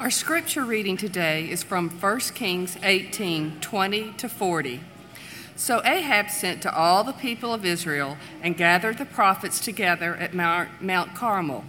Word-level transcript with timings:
Our 0.00 0.10
scripture 0.10 0.64
reading 0.64 0.96
today 0.96 1.50
is 1.50 1.62
from 1.62 1.90
1 1.90 2.20
Kings 2.34 2.78
18 2.82 3.60
20 3.60 4.12
to 4.12 4.30
40. 4.30 4.80
So 5.56 5.82
Ahab 5.84 6.30
sent 6.30 6.62
to 6.62 6.74
all 6.74 7.04
the 7.04 7.12
people 7.12 7.52
of 7.52 7.66
Israel 7.66 8.16
and 8.40 8.56
gathered 8.56 8.96
the 8.96 9.04
prophets 9.04 9.60
together 9.60 10.16
at 10.16 10.32
Mount 10.32 11.14
Carmel. 11.14 11.64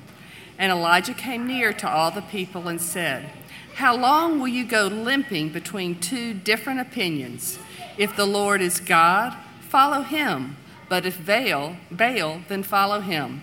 And 0.58 0.72
Elijah 0.72 1.14
came 1.14 1.46
near 1.46 1.74
to 1.74 1.90
all 1.90 2.10
the 2.10 2.22
people 2.22 2.70
and 2.70 2.82
said, 2.82 3.30
How 3.74 3.98
long 3.98 4.40
will 4.40 4.48
you 4.48 4.64
go 4.64 4.88
limping 4.88 5.50
between 5.50 6.00
two 6.00 6.34
different 6.34 6.80
opinions? 6.80 7.60
If 7.98 8.16
the 8.16 8.26
Lord 8.26 8.62
is 8.62 8.80
God, 8.80 9.36
follow 9.60 10.04
him, 10.04 10.56
but 10.88 11.06
if 11.06 11.26
Baal, 11.26 11.76
Baal, 11.92 12.44
then 12.48 12.64
follow 12.64 13.02
him. 13.02 13.42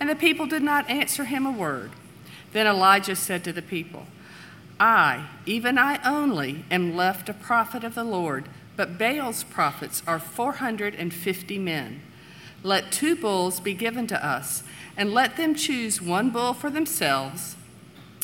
And 0.00 0.08
the 0.08 0.16
people 0.16 0.46
did 0.46 0.62
not 0.62 0.88
answer 0.88 1.24
him 1.24 1.44
a 1.44 1.52
word. 1.52 1.90
Then 2.52 2.66
Elijah 2.66 3.16
said 3.16 3.44
to 3.44 3.52
the 3.52 3.60
people, 3.60 4.06
I, 4.82 5.26
even 5.46 5.78
I 5.78 6.00
only, 6.04 6.64
am 6.68 6.96
left 6.96 7.28
a 7.28 7.34
prophet 7.34 7.84
of 7.84 7.94
the 7.94 8.02
Lord, 8.02 8.48
but 8.74 8.98
Baal's 8.98 9.44
prophets 9.44 10.02
are 10.08 10.18
450 10.18 11.56
men. 11.60 12.02
Let 12.64 12.90
two 12.90 13.14
bulls 13.14 13.60
be 13.60 13.74
given 13.74 14.08
to 14.08 14.26
us, 14.26 14.64
and 14.96 15.14
let 15.14 15.36
them 15.36 15.54
choose 15.54 16.02
one 16.02 16.30
bull 16.30 16.52
for 16.52 16.68
themselves, 16.68 17.54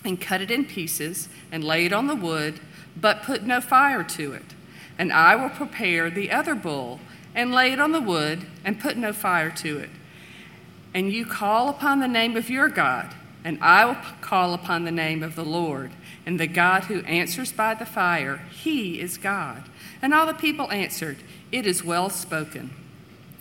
and 0.05 0.21
cut 0.21 0.43
it 0.43 0.51
in 0.51 0.65
pieces, 0.65 1.29
and 1.53 1.62
lay 1.62 1.87
it 1.87 1.93
on 1.93 2.09
the 2.09 2.17
wood, 2.17 2.59
but 3.01 3.23
put 3.23 3.45
no 3.45 3.61
fire 3.61 4.03
to 4.03 4.33
it. 4.33 4.56
And 4.98 5.12
I 5.12 5.37
will 5.37 5.51
prepare 5.51 6.11
the 6.11 6.33
other 6.33 6.56
bull, 6.56 6.98
and 7.37 7.53
lay 7.53 7.70
it 7.70 7.81
on 7.81 7.93
the 7.93 8.01
wood, 8.01 8.48
and 8.65 8.81
put 8.81 8.97
no 8.97 9.12
fire 9.12 9.53
to 9.59 9.79
it. 9.79 9.91
And 10.93 11.12
you 11.12 11.25
call 11.25 11.69
upon 11.69 12.01
the 12.01 12.09
name 12.09 12.37
of 12.37 12.51
your 12.51 12.69
God, 12.69 13.15
and 13.45 13.62
I 13.62 13.84
will 13.84 13.98
call 14.20 14.55
upon 14.55 14.83
the 14.83 14.91
name 14.91 15.23
of 15.23 15.37
the 15.37 15.45
Lord 15.45 15.93
and 16.29 16.39
the 16.39 16.47
God 16.47 16.85
who 16.85 17.01
answers 17.05 17.53
by 17.53 17.73
the 17.73 17.87
fire, 17.87 18.43
he 18.51 19.01
is 19.01 19.17
God. 19.17 19.65
And 20.03 20.12
all 20.12 20.27
the 20.27 20.35
people 20.35 20.70
answered, 20.70 21.17
It 21.51 21.65
is 21.65 21.83
well 21.83 22.11
spoken. 22.11 22.69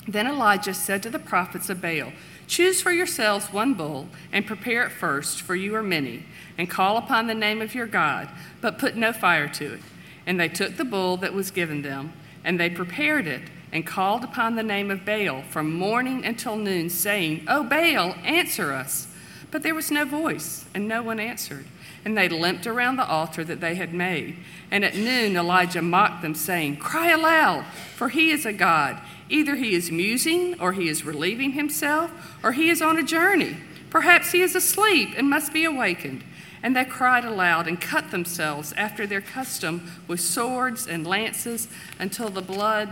Then 0.07 0.25
Elijah 0.25 0.73
said 0.73 1.03
to 1.03 1.09
the 1.09 1.19
prophets 1.19 1.69
of 1.69 1.81
Baal, 1.81 2.13
Choose 2.47 2.81
for 2.81 2.93
yourselves 2.93 3.51
one 3.51 3.73
bull, 3.73 4.07
and 4.31 4.47
prepare 4.47 4.83
it 4.83 4.93
first, 4.93 5.41
for 5.41 5.53
you 5.53 5.75
are 5.75 5.83
many, 5.83 6.23
and 6.57 6.69
call 6.69 6.95
upon 6.95 7.27
the 7.27 7.35
name 7.35 7.61
of 7.61 7.75
your 7.75 7.87
God, 7.87 8.29
but 8.61 8.79
put 8.79 8.95
no 8.95 9.11
fire 9.11 9.49
to 9.49 9.73
it. 9.73 9.81
And 10.25 10.39
they 10.39 10.47
took 10.47 10.77
the 10.77 10.85
bull 10.85 11.17
that 11.17 11.33
was 11.33 11.51
given 11.51 11.81
them, 11.81 12.13
and 12.45 12.57
they 12.57 12.69
prepared 12.69 13.27
it, 13.27 13.41
and 13.73 13.85
called 13.85 14.23
upon 14.23 14.55
the 14.55 14.63
name 14.63 14.89
of 14.89 15.03
Baal 15.03 15.41
from 15.41 15.73
morning 15.73 16.23
until 16.23 16.55
noon, 16.55 16.89
saying, 16.89 17.43
O 17.49 17.65
Baal, 17.65 18.15
answer 18.23 18.71
us. 18.71 19.09
But 19.51 19.61
there 19.63 19.75
was 19.75 19.91
no 19.91 20.05
voice, 20.05 20.63
and 20.73 20.87
no 20.87 21.03
one 21.03 21.19
answered 21.19 21.65
and 22.05 22.17
they 22.17 22.29
limped 22.29 22.65
around 22.67 22.95
the 22.95 23.07
altar 23.07 23.43
that 23.43 23.59
they 23.59 23.75
had 23.75 23.93
made. 23.93 24.37
And 24.71 24.85
at 24.85 24.95
noon, 24.95 25.35
Elijah 25.35 25.81
mocked 25.81 26.21
them, 26.21 26.35
saying, 26.35 26.77
Cry 26.77 27.11
aloud, 27.11 27.65
for 27.95 28.09
he 28.09 28.31
is 28.31 28.45
a 28.45 28.53
God. 28.53 28.99
Either 29.29 29.55
he 29.55 29.73
is 29.73 29.91
musing, 29.91 30.59
or 30.59 30.73
he 30.73 30.87
is 30.87 31.03
relieving 31.03 31.51
himself, 31.51 32.11
or 32.43 32.53
he 32.53 32.69
is 32.69 32.81
on 32.81 32.97
a 32.97 33.03
journey. 33.03 33.57
Perhaps 33.89 34.31
he 34.31 34.41
is 34.41 34.55
asleep 34.55 35.09
and 35.17 35.29
must 35.29 35.53
be 35.53 35.65
awakened. 35.65 36.23
And 36.63 36.75
they 36.75 36.85
cried 36.85 37.23
aloud 37.23 37.67
and 37.67 37.79
cut 37.79 38.11
themselves 38.11 38.73
after 38.73 39.05
their 39.05 39.21
custom 39.21 39.91
with 40.07 40.19
swords 40.19 40.87
and 40.87 41.05
lances 41.05 41.67
until 41.99 42.29
the 42.29 42.41
blood 42.41 42.89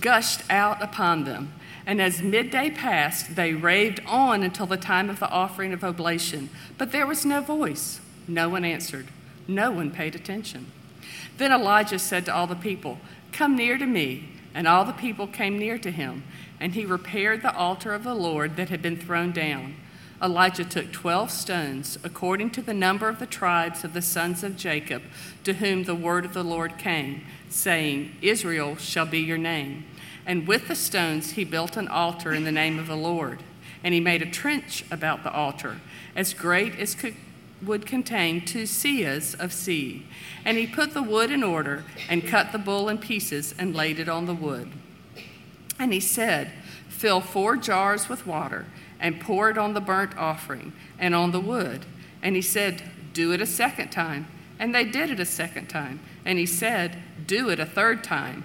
gushed 0.00 0.42
out 0.50 0.82
upon 0.82 1.24
them. 1.24 1.52
And 1.86 2.00
as 2.00 2.22
midday 2.22 2.70
passed, 2.70 3.36
they 3.36 3.52
raved 3.52 4.00
on 4.06 4.42
until 4.42 4.66
the 4.66 4.76
time 4.76 5.10
of 5.10 5.20
the 5.20 5.28
offering 5.28 5.72
of 5.72 5.84
oblation. 5.84 6.48
But 6.78 6.92
there 6.92 7.06
was 7.06 7.26
no 7.26 7.40
voice. 7.40 8.00
No 8.26 8.48
one 8.48 8.64
answered. 8.64 9.08
No 9.46 9.70
one 9.70 9.90
paid 9.90 10.14
attention. 10.14 10.72
Then 11.36 11.52
Elijah 11.52 11.98
said 11.98 12.24
to 12.26 12.34
all 12.34 12.46
the 12.46 12.54
people, 12.54 12.98
Come 13.32 13.56
near 13.56 13.76
to 13.76 13.86
me. 13.86 14.30
And 14.54 14.68
all 14.68 14.84
the 14.84 14.92
people 14.92 15.26
came 15.26 15.58
near 15.58 15.78
to 15.78 15.90
him. 15.90 16.22
And 16.60 16.74
he 16.74 16.86
repaired 16.86 17.42
the 17.42 17.54
altar 17.54 17.92
of 17.92 18.04
the 18.04 18.14
Lord 18.14 18.56
that 18.56 18.70
had 18.70 18.80
been 18.80 18.96
thrown 18.96 19.32
down. 19.32 19.74
Elijah 20.22 20.64
took 20.64 20.92
twelve 20.92 21.30
stones, 21.30 21.98
according 22.04 22.48
to 22.50 22.62
the 22.62 22.72
number 22.72 23.08
of 23.08 23.18
the 23.18 23.26
tribes 23.26 23.84
of 23.84 23.92
the 23.92 24.00
sons 24.00 24.42
of 24.42 24.56
Jacob, 24.56 25.02
to 25.42 25.54
whom 25.54 25.84
the 25.84 25.94
word 25.94 26.24
of 26.24 26.32
the 26.32 26.44
Lord 26.44 26.78
came, 26.78 27.26
saying, 27.50 28.14
Israel 28.22 28.76
shall 28.76 29.04
be 29.04 29.18
your 29.18 29.36
name. 29.36 29.84
And 30.26 30.46
with 30.46 30.68
the 30.68 30.74
stones 30.74 31.32
he 31.32 31.44
built 31.44 31.76
an 31.76 31.88
altar 31.88 32.32
in 32.32 32.44
the 32.44 32.52
name 32.52 32.78
of 32.78 32.86
the 32.86 32.96
Lord. 32.96 33.42
And 33.82 33.92
he 33.92 34.00
made 34.00 34.22
a 34.22 34.30
trench 34.30 34.84
about 34.90 35.22
the 35.22 35.32
altar, 35.32 35.80
as 36.16 36.32
great 36.32 36.78
as 36.78 36.94
could, 36.94 37.14
would 37.62 37.86
contain 37.86 38.44
two 38.44 38.64
seahs 38.64 39.38
of 39.38 39.52
seed. 39.52 40.04
And 40.44 40.56
he 40.56 40.66
put 40.66 40.94
the 40.94 41.02
wood 41.02 41.30
in 41.30 41.42
order, 41.42 41.84
and 42.08 42.26
cut 42.26 42.52
the 42.52 42.58
bull 42.58 42.88
in 42.88 42.98
pieces, 42.98 43.54
and 43.58 43.74
laid 43.74 43.98
it 43.98 44.08
on 44.08 44.26
the 44.26 44.34
wood. 44.34 44.70
And 45.78 45.92
he 45.92 46.00
said, 46.00 46.50
Fill 46.88 47.20
four 47.20 47.56
jars 47.56 48.08
with 48.08 48.26
water, 48.26 48.66
and 49.00 49.20
pour 49.20 49.50
it 49.50 49.58
on 49.58 49.74
the 49.74 49.80
burnt 49.80 50.16
offering, 50.16 50.72
and 50.98 51.14
on 51.14 51.32
the 51.32 51.40
wood. 51.40 51.84
And 52.22 52.36
he 52.36 52.42
said, 52.42 52.82
Do 53.12 53.32
it 53.32 53.40
a 53.40 53.46
second 53.46 53.90
time. 53.90 54.26
And 54.58 54.74
they 54.74 54.84
did 54.84 55.10
it 55.10 55.20
a 55.20 55.26
second 55.26 55.66
time. 55.68 56.00
And 56.24 56.38
he 56.38 56.46
said, 56.46 56.96
Do 57.26 57.50
it 57.50 57.58
a 57.58 57.66
third 57.66 58.04
time. 58.04 58.44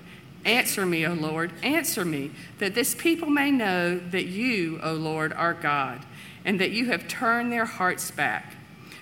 Answer 0.45 0.85
me, 0.85 1.05
O 1.05 1.13
Lord, 1.13 1.51
answer 1.61 2.03
me, 2.03 2.31
that 2.57 2.73
this 2.73 2.95
people 2.95 3.29
may 3.29 3.51
know 3.51 3.97
that 3.97 4.25
you, 4.25 4.79
O 4.81 4.93
Lord, 4.93 5.33
are 5.33 5.53
God, 5.53 6.03
and 6.43 6.59
that 6.59 6.71
you 6.71 6.85
have 6.87 7.07
turned 7.07 7.51
their 7.51 7.65
hearts 7.65 8.09
back. 8.09 8.55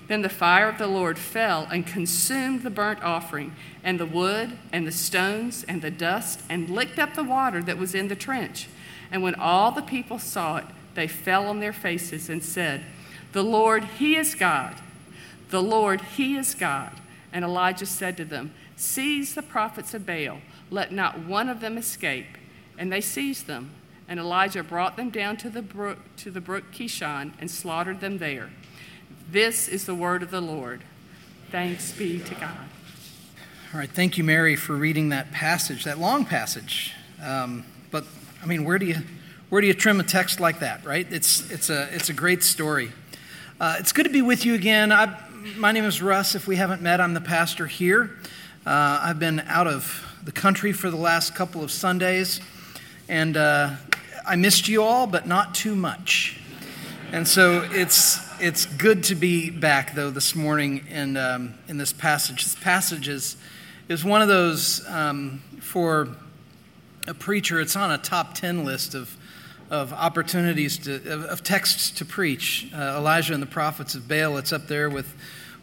Then 0.09 0.22
the 0.22 0.29
fire 0.29 0.67
of 0.67 0.77
the 0.77 0.88
Lord 0.88 1.17
fell 1.17 1.67
and 1.72 1.85
consumed 1.85 2.63
the 2.63 2.69
burnt 2.69 3.01
offering, 3.03 3.55
and 3.83 4.00
the 4.00 4.05
wood, 4.05 4.57
and 4.73 4.85
the 4.85 4.91
stones, 4.91 5.63
and 5.63 5.81
the 5.81 5.91
dust, 5.91 6.41
and 6.50 6.69
licked 6.69 7.00
up 7.00 7.13
the 7.13 7.23
water 7.23 7.61
that 7.63 7.77
was 7.77 7.95
in 7.95 8.09
the 8.09 8.16
trench. 8.16 8.67
And 9.11 9.23
when 9.23 9.35
all 9.35 9.71
the 9.71 9.81
people 9.81 10.19
saw 10.19 10.57
it, 10.57 10.66
they 10.95 11.07
fell 11.07 11.47
on 11.47 11.59
their 11.59 11.71
faces 11.71 12.27
and 12.27 12.44
said, 12.44 12.83
The 13.31 13.44
Lord, 13.44 13.83
He 13.83 14.17
is 14.17 14.35
God. 14.35 14.75
The 15.51 15.63
Lord, 15.63 16.01
He 16.01 16.35
is 16.35 16.53
God. 16.53 16.91
And 17.31 17.45
Elijah 17.45 17.85
said 17.85 18.17
to 18.17 18.25
them, 18.25 18.51
Seize 18.75 19.35
the 19.35 19.41
prophets 19.41 19.94
of 19.94 20.06
Baal 20.06 20.39
let 20.69 20.91
not 20.91 21.19
one 21.19 21.50
of 21.50 21.62
them 21.62 21.78
escape. 21.78 22.38
And 22.78 22.91
they 22.91 23.02
seized 23.02 23.47
them. 23.47 23.72
And 24.07 24.19
Elijah 24.19 24.63
brought 24.63 24.97
them 24.97 25.09
down 25.09 25.38
to 25.38 25.50
the 25.50 25.62
brook, 25.62 26.00
to 26.18 26.31
the 26.31 26.41
brook 26.41 26.72
Kishon 26.72 27.34
and 27.40 27.52
slaughtered 27.52 28.02
them 28.02 28.18
there. 28.18 28.50
This 29.30 29.68
is 29.68 29.85
the 29.85 29.94
word 29.94 30.24
of 30.24 30.31
the 30.31 30.41
Lord. 30.41 30.84
Thanks 31.52 31.91
be 31.91 32.19
to 32.19 32.35
God. 32.35 32.57
All 33.72 33.80
right, 33.80 33.90
thank 33.90 34.18
you, 34.18 34.24
Mary, 34.24 34.56
for 34.56 34.75
reading 34.75 35.09
that 35.09 35.31
passage, 35.31 35.84
that 35.84 36.00
long 36.00 36.25
passage. 36.25 36.94
Um, 37.24 37.63
but 37.91 38.03
I 38.41 38.47
mean, 38.47 38.63
where 38.63 38.80
do 38.80 38.88
you 38.88 38.96
where 39.50 39.62
do 39.62 39.68
you 39.68 39.74
trim 39.74 40.00
a 40.00 40.03
text 40.03 40.40
like 40.40 40.59
that, 40.59 40.84
right? 40.84 41.06
It's 41.12 41.50
it's 41.51 41.69
a 41.69 41.88
it's 41.94 42.09
a 42.09 42.13
great 42.13 42.44
story. 42.44 42.91
Uh, 43.59 43.75
it's 43.80 43.91
good 43.91 44.06
to 44.06 44.12
be 44.12 44.22
with 44.22 44.46
you 44.46 44.56
again. 44.56 44.91
I, 44.91 45.16
my 45.56 45.72
name 45.72 45.86
is 45.86 46.01
Russ. 46.01 46.34
If 46.34 46.47
we 46.47 46.56
haven't 46.56 46.81
met, 46.81 47.01
I'm 47.01 47.13
the 47.13 47.22
pastor 47.22 47.68
here. 47.68 48.09
Uh, 48.65 48.99
I've 49.01 49.19
been 49.19 49.39
out 49.47 49.67
of 49.67 50.05
the 50.25 50.33
country 50.33 50.73
for 50.73 50.91
the 50.91 50.97
last 50.97 51.33
couple 51.33 51.63
of 51.63 51.71
Sundays, 51.71 52.41
and 53.07 53.38
uh, 53.38 53.75
I 54.27 54.35
missed 54.35 54.67
you 54.67 54.83
all, 54.83 55.07
but 55.07 55.25
not 55.25 55.56
too 55.56 55.77
much. 55.77 56.41
And 57.13 57.25
so 57.25 57.65
it's 57.71 58.19
it's 58.41 58.65
good 58.65 59.06
to 59.06 59.15
be 59.15 59.50
back 59.50 59.95
though 59.95 60.09
this 60.09 60.35
morning 60.35 60.85
in 60.89 61.15
um, 61.15 61.53
in 61.69 61.77
this 61.77 61.94
passage. 61.94 62.44
This 62.44 62.56
passage 62.56 63.07
is 63.07 63.38
is 63.88 64.03
one 64.03 64.21
of 64.21 64.27
those 64.27 64.85
um, 64.89 65.41
for 65.62 66.09
a 67.07 67.13
preacher. 67.13 67.62
It's 67.62 67.77
on 67.77 67.91
a 67.91 67.97
top 67.97 68.35
ten 68.35 68.65
list 68.65 68.94
of 68.94 69.15
of 69.69 69.94
opportunities 69.94 70.77
to 70.79 70.95
of, 71.13 71.23
of 71.23 71.44
texts 71.44 71.91
to 71.91 72.05
preach. 72.05 72.69
Uh, 72.75 72.97
Elijah 72.97 73.33
and 73.33 73.41
the 73.41 73.47
prophets 73.47 73.95
of 73.95 74.09
Baal. 74.09 74.35
It's 74.35 74.51
up 74.51 74.67
there 74.67 74.89
with 74.89 75.15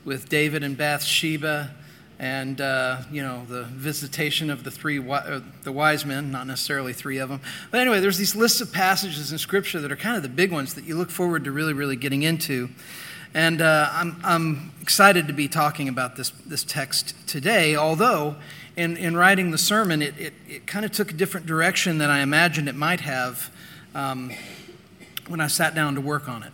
with 0.07 0.31
David 0.31 0.63
and 0.63 0.79
Bathsheba 0.79 1.73
and 2.19 2.61
uh, 2.61 2.99
you 3.11 3.23
know 3.23 3.45
the 3.49 3.65
visitation 3.65 4.51
of 4.51 4.65
the 4.65 4.71
three 4.71 4.99
uh, 4.99 5.41
the 5.65 5.73
wise 5.73 6.05
men 6.05 6.31
not 6.31 6.47
necessarily 6.47 6.93
three 6.93 7.19
of 7.19 7.29
them 7.29 7.41
but 7.71 7.81
anyway 7.81 8.01
there's 8.01 8.19
these 8.19 8.35
lists 8.35 8.61
of 8.61 8.73
passages 8.73 9.33
in 9.33 9.39
scripture 9.39 9.81
that 9.81 9.93
are 9.93 9.97
kind 9.97 10.17
of 10.17 10.23
the 10.23 10.29
big 10.29 10.51
ones 10.51 10.75
that 10.75 10.85
you 10.85 10.97
look 10.97 11.11
forward 11.11 11.45
to 11.45 11.53
really 11.53 11.73
really 11.73 11.97
getting 11.97 12.23
into 12.23 12.69
and 13.35 13.61
uh, 13.61 13.91
I'm, 13.93 14.17
I'm 14.25 14.73
excited 14.81 15.27
to 15.27 15.35
be 15.35 15.47
talking 15.47 15.89
about 15.89 16.17
this, 16.17 16.31
this 16.47 16.65
text 16.65 17.15
today 17.27 17.77
although 17.77 18.37
in, 18.77 18.97
in 18.99 19.17
writing 19.17 19.51
the 19.51 19.59
sermon, 19.59 20.03
it, 20.03 20.15
it, 20.19 20.35
it 20.47 20.67
kind 20.67 20.85
of 20.85 20.93
took 20.93 21.11
a 21.11 21.15
different 21.15 21.47
direction 21.47 21.99
than 21.99 22.11
I 22.11 22.21
imagined 22.21 22.69
it 22.69 22.75
might 22.75 23.01
have 23.01 23.51
um, 23.95 24.31
when 25.29 25.41
I 25.41 25.47
sat 25.47 25.75
down 25.75 25.95
to 25.95 26.01
work 26.01 26.29
on 26.29 26.43
it. 26.43 26.53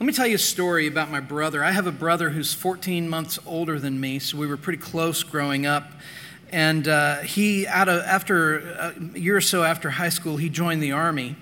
Let 0.00 0.06
me 0.06 0.12
tell 0.12 0.26
you 0.26 0.34
a 0.34 0.38
story 0.38 0.88
about 0.88 1.12
my 1.12 1.20
brother. 1.20 1.62
I 1.62 1.70
have 1.70 1.86
a 1.86 1.92
brother 1.92 2.30
who's 2.30 2.52
14 2.52 3.08
months 3.08 3.38
older 3.46 3.78
than 3.78 4.00
me, 4.00 4.18
so 4.18 4.36
we 4.36 4.48
were 4.48 4.56
pretty 4.56 4.80
close 4.82 5.22
growing 5.22 5.66
up. 5.66 5.88
And 6.50 6.88
uh, 6.88 7.18
he, 7.18 7.64
out 7.68 7.88
of, 7.88 8.02
after 8.02 8.58
a 8.58 8.94
year 9.14 9.36
or 9.36 9.40
so 9.40 9.62
after 9.62 9.90
high 9.90 10.08
school, 10.08 10.36
he 10.36 10.48
joined 10.48 10.82
the 10.82 10.90
Army 10.90 11.36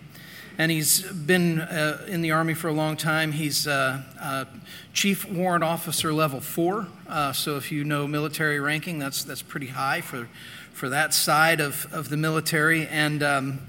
and 0.59 0.71
he's 0.71 1.01
been 1.01 1.61
uh, 1.61 2.05
in 2.07 2.21
the 2.21 2.33
Army 2.33 2.53
for 2.53 2.69
a 2.69 2.75
long 2.75 2.99
time. 2.99 3.33
He's 3.33 3.67
uh, 3.67 4.03
uh, 4.21 4.45
Chief 4.93 5.27
Warrant 5.31 5.65
Officer 5.65 6.13
level 6.13 6.43
four. 6.43 6.87
Uh, 7.09 7.33
so 7.33 7.57
if 7.57 7.73
you 7.73 7.85
know 7.85 8.07
military 8.07 8.61
ranking, 8.61 8.99
that's, 8.99 9.25
that's 9.25 9.41
pretty 9.41 9.69
high 9.69 10.03
for, 10.03 10.29
for 10.75 10.91
that 10.91 11.15
side 11.15 11.61
of, 11.61 11.87
of 11.91 12.11
the 12.11 12.19
military. 12.19 12.87
And 12.87 13.23
um, 13.23 13.61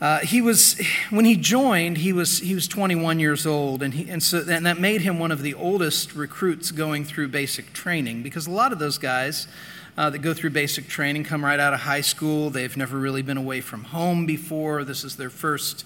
uh, 0.00 0.20
he 0.20 0.40
was, 0.40 0.80
when 1.10 1.24
he 1.24 1.36
joined, 1.36 1.98
he 1.98 2.12
was, 2.12 2.38
he 2.38 2.54
was 2.54 2.68
21 2.68 3.18
years 3.18 3.44
old, 3.46 3.82
and, 3.82 3.94
he, 3.94 4.08
and, 4.08 4.22
so, 4.22 4.44
and 4.48 4.64
that 4.64 4.78
made 4.78 5.00
him 5.00 5.18
one 5.18 5.32
of 5.32 5.42
the 5.42 5.54
oldest 5.54 6.14
recruits 6.14 6.70
going 6.70 7.04
through 7.04 7.26
basic 7.28 7.72
training 7.72 8.22
because 8.22 8.46
a 8.46 8.50
lot 8.50 8.72
of 8.72 8.78
those 8.78 8.96
guys 8.96 9.48
uh, 9.96 10.08
that 10.08 10.18
go 10.18 10.32
through 10.32 10.50
basic 10.50 10.86
training 10.86 11.24
come 11.24 11.44
right 11.44 11.58
out 11.58 11.74
of 11.74 11.80
high 11.80 12.00
school. 12.00 12.50
They've 12.50 12.76
never 12.76 12.96
really 12.96 13.22
been 13.22 13.36
away 13.36 13.60
from 13.60 13.82
home 13.82 14.26
before. 14.26 14.84
This 14.84 15.02
is 15.02 15.16
their 15.16 15.30
first 15.30 15.84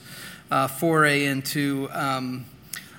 uh, 0.50 0.69
foray 0.69 1.25
into 1.25 1.88
um, 1.93 2.44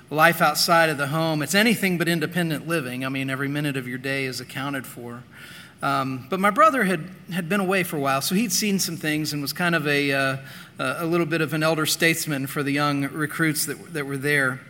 life 0.10 0.42
outside 0.42 0.90
of 0.90 0.98
the 0.98 1.08
home. 1.08 1.44
It's 1.44 1.54
anything 1.54 2.00
but 2.00 2.08
independent 2.08 2.68
living. 2.68 3.06
I 3.06 3.10
mean, 3.10 3.30
every 3.30 3.48
minute 3.48 3.78
of 3.78 3.88
your 3.88 4.00
day 4.00 4.26
is 4.26 4.42
accounted 4.42 4.88
for. 4.88 5.22
Um, 5.84 6.26
but 6.30 6.40
my 6.40 6.50
brother 6.50 6.86
had, 6.86 7.10
had 7.34 7.50
been 7.50 7.60
away 7.60 7.84
for 7.84 7.98
a 7.98 8.00
while, 8.00 8.22
so 8.22 8.36
he'd 8.36 8.54
seen 8.54 8.80
some 8.80 8.96
things 8.96 9.34
and 9.34 9.42
was 9.42 9.52
kind 9.52 9.76
of 9.76 9.86
a, 9.86 10.14
uh, 10.14 10.38
a 10.80 11.06
little 11.06 11.26
bit 11.26 11.42
of 11.42 11.54
an 11.54 11.62
elder 11.62 11.86
statesman 11.86 12.48
for 12.48 12.64
the 12.64 12.72
young 12.72 13.04
recruits 13.10 13.66
that, 13.66 13.94
that 13.94 14.06
were 14.06 14.16
there. 14.16 14.62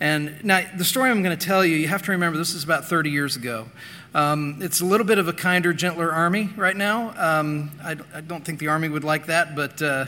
And 0.00 0.42
now, 0.42 0.62
the 0.74 0.84
story 0.84 1.10
I'm 1.10 1.22
going 1.22 1.38
to 1.38 1.46
tell 1.46 1.66
you, 1.66 1.76
you 1.76 1.88
have 1.88 2.02
to 2.04 2.12
remember 2.12 2.38
this 2.38 2.54
is 2.54 2.64
about 2.64 2.86
30 2.86 3.10
years 3.10 3.36
ago. 3.36 3.66
Um, 4.14 4.56
it's 4.62 4.80
a 4.80 4.86
little 4.86 5.06
bit 5.06 5.18
of 5.18 5.28
a 5.28 5.34
kinder, 5.34 5.74
gentler 5.74 6.10
army 6.10 6.48
right 6.56 6.76
now. 6.76 7.12
Um, 7.18 7.70
I, 7.82 7.96
I, 8.14 8.22
don't 8.22 8.42
think 8.42 8.58
the 8.58 8.68
army 8.68 8.88
would 8.88 9.04
like 9.04 9.26
that, 9.26 9.54
but, 9.54 9.82
uh, 9.82 10.06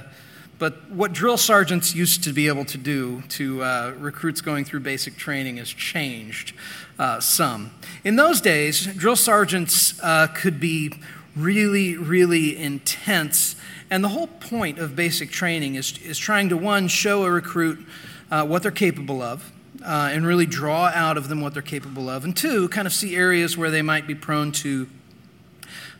but 0.58 0.90
what 0.90 1.12
drill 1.12 1.36
sergeants 1.36 1.94
used 1.94 2.24
to 2.24 2.32
be 2.32 2.48
able 2.48 2.64
to 2.64 2.78
do 2.78 3.22
to 3.30 3.62
uh, 3.62 3.92
recruits 3.98 4.40
going 4.40 4.64
through 4.64 4.80
basic 4.80 5.18
training 5.18 5.58
has 5.58 5.68
changed 5.68 6.54
uh, 6.98 7.20
some. 7.20 7.70
In 8.04 8.16
those 8.16 8.40
days, 8.40 8.86
drill 8.86 9.16
sergeants 9.16 9.98
uh, 10.02 10.28
could 10.28 10.60
be 10.60 10.92
really, 11.34 11.96
really 11.96 12.56
intense, 12.56 13.56
and 13.90 14.02
the 14.02 14.08
whole 14.08 14.26
point 14.26 14.78
of 14.78 14.96
basic 14.96 15.30
training 15.30 15.74
is, 15.74 15.98
is 15.98 16.18
trying 16.18 16.48
to, 16.48 16.56
one, 16.56 16.88
show 16.88 17.24
a 17.24 17.30
recruit 17.30 17.86
uh, 18.30 18.44
what 18.44 18.62
they're 18.62 18.70
capable 18.70 19.22
of 19.22 19.52
uh, 19.84 20.10
and 20.12 20.26
really 20.26 20.46
draw 20.46 20.86
out 20.86 21.16
of 21.16 21.28
them 21.28 21.40
what 21.40 21.52
they're 21.52 21.62
capable 21.62 22.08
of. 22.08 22.24
And 22.24 22.36
two, 22.36 22.68
kind 22.68 22.86
of 22.86 22.92
see 22.92 23.14
areas 23.14 23.56
where 23.56 23.70
they 23.70 23.82
might 23.82 24.06
be 24.06 24.14
prone 24.14 24.52
to 24.52 24.88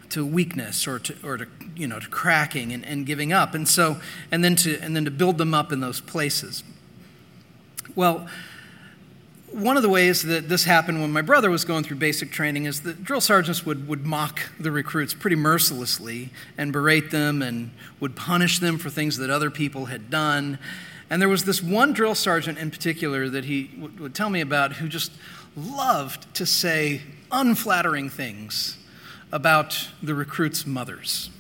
to 0.08 0.24
weakness 0.24 0.86
or 0.86 1.00
to, 1.00 1.16
or 1.24 1.36
to 1.36 1.46
you 1.74 1.86
know 1.86 1.98
to 1.98 2.08
cracking 2.08 2.72
and, 2.72 2.84
and 2.86 3.06
giving 3.06 3.32
up 3.32 3.54
and 3.54 3.68
so 3.68 3.96
and 4.30 4.44
then 4.44 4.54
to 4.54 4.78
and 4.78 4.94
then 4.94 5.04
to 5.04 5.10
build 5.10 5.36
them 5.36 5.52
up 5.52 5.72
in 5.72 5.80
those 5.80 6.00
places 6.00 6.62
well 7.96 8.28
one 9.56 9.76
of 9.76 9.82
the 9.82 9.88
ways 9.88 10.22
that 10.22 10.48
this 10.48 10.64
happened 10.64 11.00
when 11.00 11.10
my 11.10 11.22
brother 11.22 11.50
was 11.50 11.64
going 11.64 11.82
through 11.82 11.96
basic 11.96 12.30
training 12.30 12.66
is 12.66 12.82
that 12.82 13.02
drill 13.02 13.20
sergeants 13.20 13.64
would, 13.64 13.88
would 13.88 14.04
mock 14.04 14.40
the 14.60 14.70
recruits 14.70 15.14
pretty 15.14 15.36
mercilessly 15.36 16.30
and 16.58 16.72
berate 16.72 17.10
them 17.10 17.42
and 17.42 17.70
would 17.98 18.14
punish 18.14 18.58
them 18.58 18.76
for 18.78 18.90
things 18.90 19.16
that 19.16 19.30
other 19.30 19.50
people 19.50 19.86
had 19.86 20.10
done 20.10 20.58
and 21.08 21.22
there 21.22 21.28
was 21.28 21.44
this 21.44 21.62
one 21.62 21.92
drill 21.92 22.14
sergeant 22.14 22.58
in 22.58 22.70
particular 22.70 23.28
that 23.28 23.44
he 23.44 23.64
w- 23.68 24.02
would 24.02 24.14
tell 24.14 24.30
me 24.30 24.40
about 24.40 24.74
who 24.74 24.88
just 24.88 25.12
loved 25.56 26.32
to 26.34 26.44
say 26.44 27.02
unflattering 27.30 28.08
things 28.10 28.76
about 29.32 29.88
the 30.02 30.14
recruits' 30.14 30.66
mothers. 30.66 31.30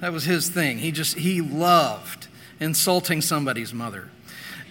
That 0.00 0.12
was 0.12 0.24
his 0.24 0.48
thing. 0.48 0.78
He 0.78 0.92
just, 0.92 1.18
he 1.18 1.40
loved 1.40 2.28
insulting 2.60 3.20
somebody's 3.20 3.72
mother. 3.72 4.10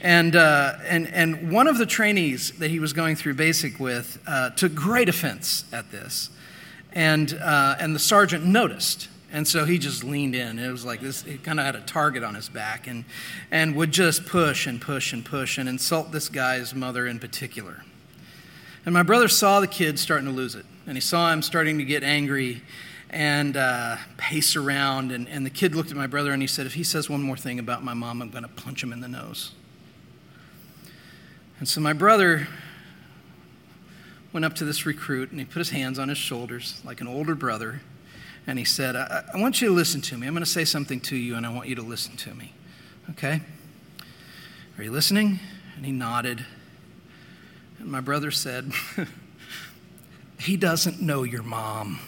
And, 0.06 0.36
uh, 0.36 0.78
and, 0.86 1.08
and 1.08 1.52
one 1.52 1.68
of 1.68 1.78
the 1.78 1.86
trainees 1.86 2.52
that 2.60 2.70
he 2.70 2.80
was 2.80 2.94
going 2.94 3.16
through 3.16 3.34
basic 3.34 3.80
with 3.80 4.22
uh, 4.28 4.52
took 4.52 4.76
great 4.76 5.10
offense 5.10 5.66
at 5.74 5.92
this. 5.92 6.30
And, 6.94 7.34
uh, 7.34 7.76
and 7.80 7.96
the 7.96 8.00
sergeant 8.00 8.46
noticed 8.46 9.10
and 9.36 9.46
so 9.46 9.66
he 9.66 9.78
just 9.78 10.06
leaned 10.06 10.34
in. 10.34 10.60
It 10.60 10.72
was 10.72 10.86
like 10.86 11.02
this, 11.02 11.24
he 11.24 11.38
kind 11.38 11.60
of 11.60 11.66
had 11.66 11.76
a 11.76 11.82
target 11.82 12.24
on 12.24 12.36
his 12.36 12.48
back 12.48 12.88
and, 12.88 13.04
and 13.52 13.76
would 13.76 13.92
just 13.92 14.26
push 14.26 14.66
and 14.66 14.80
push 14.80 15.12
and 15.12 15.26
push 15.26 15.58
and 15.58 15.68
insult 15.68 16.14
this 16.14 16.30
guy's 16.30 16.74
mother 16.74 17.06
in 17.06 17.20
particular. 17.20 17.84
And 18.86 18.94
my 18.94 19.04
brother 19.04 19.28
saw 19.28 19.60
the 19.60 19.68
kid 19.68 20.00
starting 20.00 20.28
to 20.28 20.32
lose 20.32 20.56
it. 20.56 20.66
And 20.88 20.96
he 20.96 21.02
saw 21.02 21.34
him 21.34 21.42
starting 21.42 21.80
to 21.80 21.84
get 21.84 22.02
angry 22.02 22.62
and 23.10 23.58
uh, 23.58 23.98
pace 24.16 24.56
around. 24.56 25.12
And, 25.12 25.28
and 25.28 25.46
the 25.46 25.50
kid 25.50 25.76
looked 25.76 25.92
at 25.92 25.98
my 25.98 26.08
brother 26.08 26.32
and 26.32 26.42
he 26.42 26.48
said, 26.48 26.66
If 26.66 26.76
he 26.76 26.86
says 26.86 27.10
one 27.10 27.22
more 27.22 27.36
thing 27.36 27.60
about 27.60 27.84
my 27.84 27.94
mom, 27.94 28.22
I'm 28.22 28.30
going 28.30 28.44
to 28.44 28.50
punch 28.50 28.82
him 28.82 28.94
in 28.94 29.02
the 29.02 29.10
nose. 29.10 29.52
And 31.60 31.68
so 31.68 31.82
my 31.82 31.94
brother 31.94 32.48
went 34.34 34.46
up 34.46 34.56
to 34.56 34.66
this 34.66 34.86
recruit 34.86 35.32
and 35.32 35.40
he 35.40 35.46
put 35.46 35.60
his 35.60 35.70
hands 35.70 35.98
on 35.98 36.10
his 36.10 36.18
shoulders 36.18 36.82
like 36.84 37.02
an 37.02 37.08
older 37.08 37.36
brother 37.36 37.82
and 38.48 38.60
he 38.60 38.66
said, 38.66 38.96
I, 38.96 39.24
I 39.34 39.42
want 39.42 39.62
you 39.62 39.70
to 39.70 39.74
listen 39.74 40.02
to 40.02 40.18
me. 40.18 40.28
I'm 40.28 40.34
going 40.34 40.44
to 40.44 40.50
say 40.50 40.66
something 40.66 41.00
to 41.02 41.16
you, 41.16 41.36
and 41.36 41.46
I 41.46 41.50
want 41.50 41.68
you 41.68 41.76
to 41.76 41.82
listen 41.82 42.16
to 42.18 42.34
me. 42.34 42.54
Okay? 43.12 43.42
Are 44.78 44.84
you 44.84 44.92
listening? 44.92 45.40
And 45.76 45.86
he 45.86 45.92
nodded. 45.92 46.46
And 47.80 47.90
my 47.90 48.02
brother 48.02 48.32
said, 48.32 48.72
He 50.40 50.58
doesn't 50.58 51.02
know 51.02 51.24
your 51.24 51.44
mom. 51.44 52.00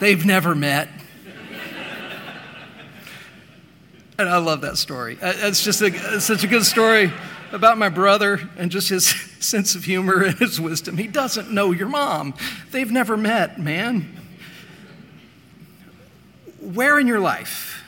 They've 0.00 0.26
never 0.26 0.54
met. 0.54 0.88
And 4.22 4.30
I 4.30 4.36
love 4.36 4.60
that 4.60 4.78
story. 4.78 5.18
Uh, 5.20 5.32
it's 5.36 5.64
just 5.64 5.82
a, 5.82 5.86
it's 5.86 6.26
such 6.26 6.44
a 6.44 6.46
good 6.46 6.64
story 6.64 7.12
about 7.50 7.76
my 7.76 7.88
brother 7.88 8.48
and 8.56 8.70
just 8.70 8.88
his 8.88 9.04
sense 9.40 9.74
of 9.74 9.82
humor 9.82 10.22
and 10.22 10.38
his 10.38 10.60
wisdom. 10.60 10.96
He 10.96 11.08
doesn't 11.08 11.50
know 11.50 11.72
your 11.72 11.88
mom. 11.88 12.34
They've 12.70 12.90
never 12.90 13.16
met, 13.16 13.58
man. 13.58 14.16
Where 16.60 17.00
in 17.00 17.08
your 17.08 17.18
life 17.18 17.82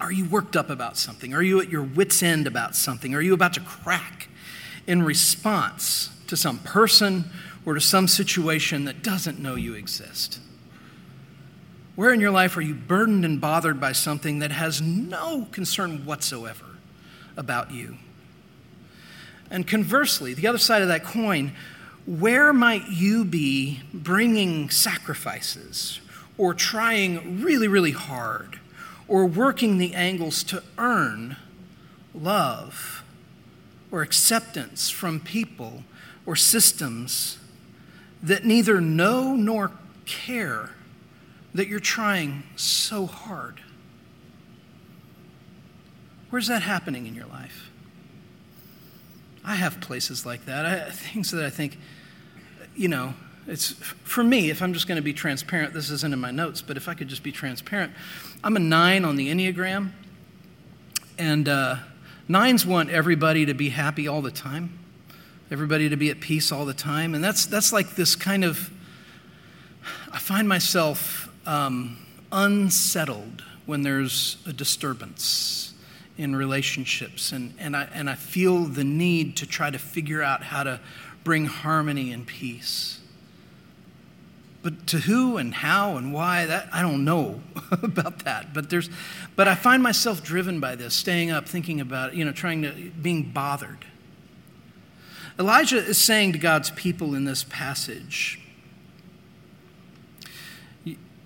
are 0.00 0.10
you 0.10 0.24
worked 0.24 0.56
up 0.56 0.70
about 0.70 0.96
something? 0.96 1.34
Are 1.34 1.42
you 1.42 1.60
at 1.60 1.68
your 1.68 1.82
wits' 1.82 2.22
end 2.22 2.46
about 2.46 2.74
something? 2.74 3.14
Are 3.14 3.20
you 3.20 3.34
about 3.34 3.52
to 3.52 3.60
crack 3.60 4.28
in 4.86 5.02
response 5.02 6.08
to 6.28 6.38
some 6.38 6.58
person 6.60 7.26
or 7.66 7.74
to 7.74 7.82
some 7.82 8.08
situation 8.08 8.86
that 8.86 9.02
doesn't 9.02 9.38
know 9.38 9.56
you 9.56 9.74
exist? 9.74 10.40
Where 11.94 12.12
in 12.12 12.20
your 12.20 12.30
life 12.30 12.56
are 12.56 12.62
you 12.62 12.74
burdened 12.74 13.24
and 13.24 13.40
bothered 13.40 13.78
by 13.80 13.92
something 13.92 14.38
that 14.38 14.50
has 14.50 14.80
no 14.80 15.46
concern 15.52 16.06
whatsoever 16.06 16.64
about 17.36 17.70
you? 17.70 17.96
And 19.50 19.66
conversely, 19.66 20.32
the 20.32 20.46
other 20.46 20.58
side 20.58 20.80
of 20.80 20.88
that 20.88 21.04
coin, 21.04 21.52
where 22.06 22.52
might 22.52 22.88
you 22.88 23.24
be 23.24 23.80
bringing 23.92 24.70
sacrifices 24.70 26.00
or 26.38 26.54
trying 26.54 27.42
really, 27.42 27.68
really 27.68 27.90
hard 27.92 28.58
or 29.06 29.26
working 29.26 29.76
the 29.76 29.92
angles 29.92 30.42
to 30.44 30.62
earn 30.78 31.36
love 32.14 33.04
or 33.90 34.00
acceptance 34.00 34.88
from 34.88 35.20
people 35.20 35.84
or 36.24 36.34
systems 36.34 37.38
that 38.22 38.46
neither 38.46 38.80
know 38.80 39.36
nor 39.36 39.72
care 40.06 40.70
that 41.54 41.68
you're 41.68 41.80
trying 41.80 42.44
so 42.56 43.06
hard? 43.06 43.60
Where's 46.30 46.48
that 46.48 46.62
happening 46.62 47.06
in 47.06 47.14
your 47.14 47.26
life? 47.26 47.70
I 49.44 49.56
have 49.56 49.80
places 49.80 50.24
like 50.24 50.46
that. 50.46 50.64
I, 50.64 50.90
things 50.90 51.30
that 51.32 51.44
I 51.44 51.50
think, 51.50 51.78
you 52.74 52.88
know, 52.88 53.14
it's 53.46 53.72
for 54.04 54.22
me, 54.22 54.50
if 54.50 54.62
I'm 54.62 54.72
just 54.72 54.86
going 54.86 54.96
to 54.96 55.02
be 55.02 55.12
transparent, 55.12 55.74
this 55.74 55.90
isn't 55.90 56.12
in 56.12 56.20
my 56.20 56.30
notes, 56.30 56.62
but 56.62 56.76
if 56.76 56.88
I 56.88 56.94
could 56.94 57.08
just 57.08 57.22
be 57.22 57.32
transparent, 57.32 57.92
I'm 58.44 58.56
a 58.56 58.60
nine 58.60 59.04
on 59.04 59.16
the 59.16 59.28
Enneagram, 59.28 59.90
and 61.18 61.48
uh, 61.48 61.76
nines 62.28 62.64
want 62.64 62.90
everybody 62.90 63.44
to 63.46 63.54
be 63.54 63.70
happy 63.70 64.06
all 64.06 64.22
the 64.22 64.30
time, 64.30 64.78
everybody 65.50 65.88
to 65.88 65.96
be 65.96 66.08
at 66.10 66.20
peace 66.20 66.52
all 66.52 66.64
the 66.64 66.74
time, 66.74 67.14
and 67.14 67.22
that's 67.22 67.46
that's 67.46 67.72
like 67.72 67.96
this 67.96 68.14
kind 68.14 68.44
of. 68.44 68.70
I 70.12 70.18
find 70.18 70.48
myself 70.48 71.28
um, 71.46 71.98
unsettled 72.30 73.42
when 73.66 73.82
there's 73.82 74.36
a 74.46 74.52
disturbance 74.52 75.72
in 76.18 76.36
relationships. 76.36 77.32
And, 77.32 77.54
and, 77.58 77.76
I, 77.76 77.88
and 77.94 78.08
I 78.10 78.14
feel 78.14 78.64
the 78.64 78.84
need 78.84 79.36
to 79.38 79.46
try 79.46 79.70
to 79.70 79.78
figure 79.78 80.22
out 80.22 80.42
how 80.42 80.62
to 80.64 80.80
bring 81.24 81.46
harmony 81.46 82.12
and 82.12 82.26
peace. 82.26 83.00
but 84.62 84.86
to 84.86 84.98
who 85.00 85.36
and 85.36 85.54
how 85.54 85.96
and 85.96 86.12
why 86.12 86.46
that 86.46 86.68
I 86.72 86.82
don't 86.82 87.04
know 87.04 87.40
about 87.82 88.20
that. 88.20 88.54
But 88.54 88.70
there's, 88.70 88.88
but 89.36 89.48
I 89.48 89.54
find 89.54 89.82
myself 89.82 90.22
driven 90.22 90.60
by 90.60 90.76
this, 90.76 90.94
staying 90.94 91.30
up, 91.30 91.48
thinking 91.48 91.80
about, 91.80 92.14
you 92.14 92.24
know, 92.24 92.32
trying 92.32 92.62
to 92.62 92.70
being 92.70 93.30
bothered. 93.30 93.84
Elijah 95.38 95.78
is 95.78 95.98
saying 95.98 96.32
to 96.34 96.38
God's 96.38 96.70
people 96.70 97.14
in 97.14 97.24
this 97.24 97.44
passage, 97.44 98.38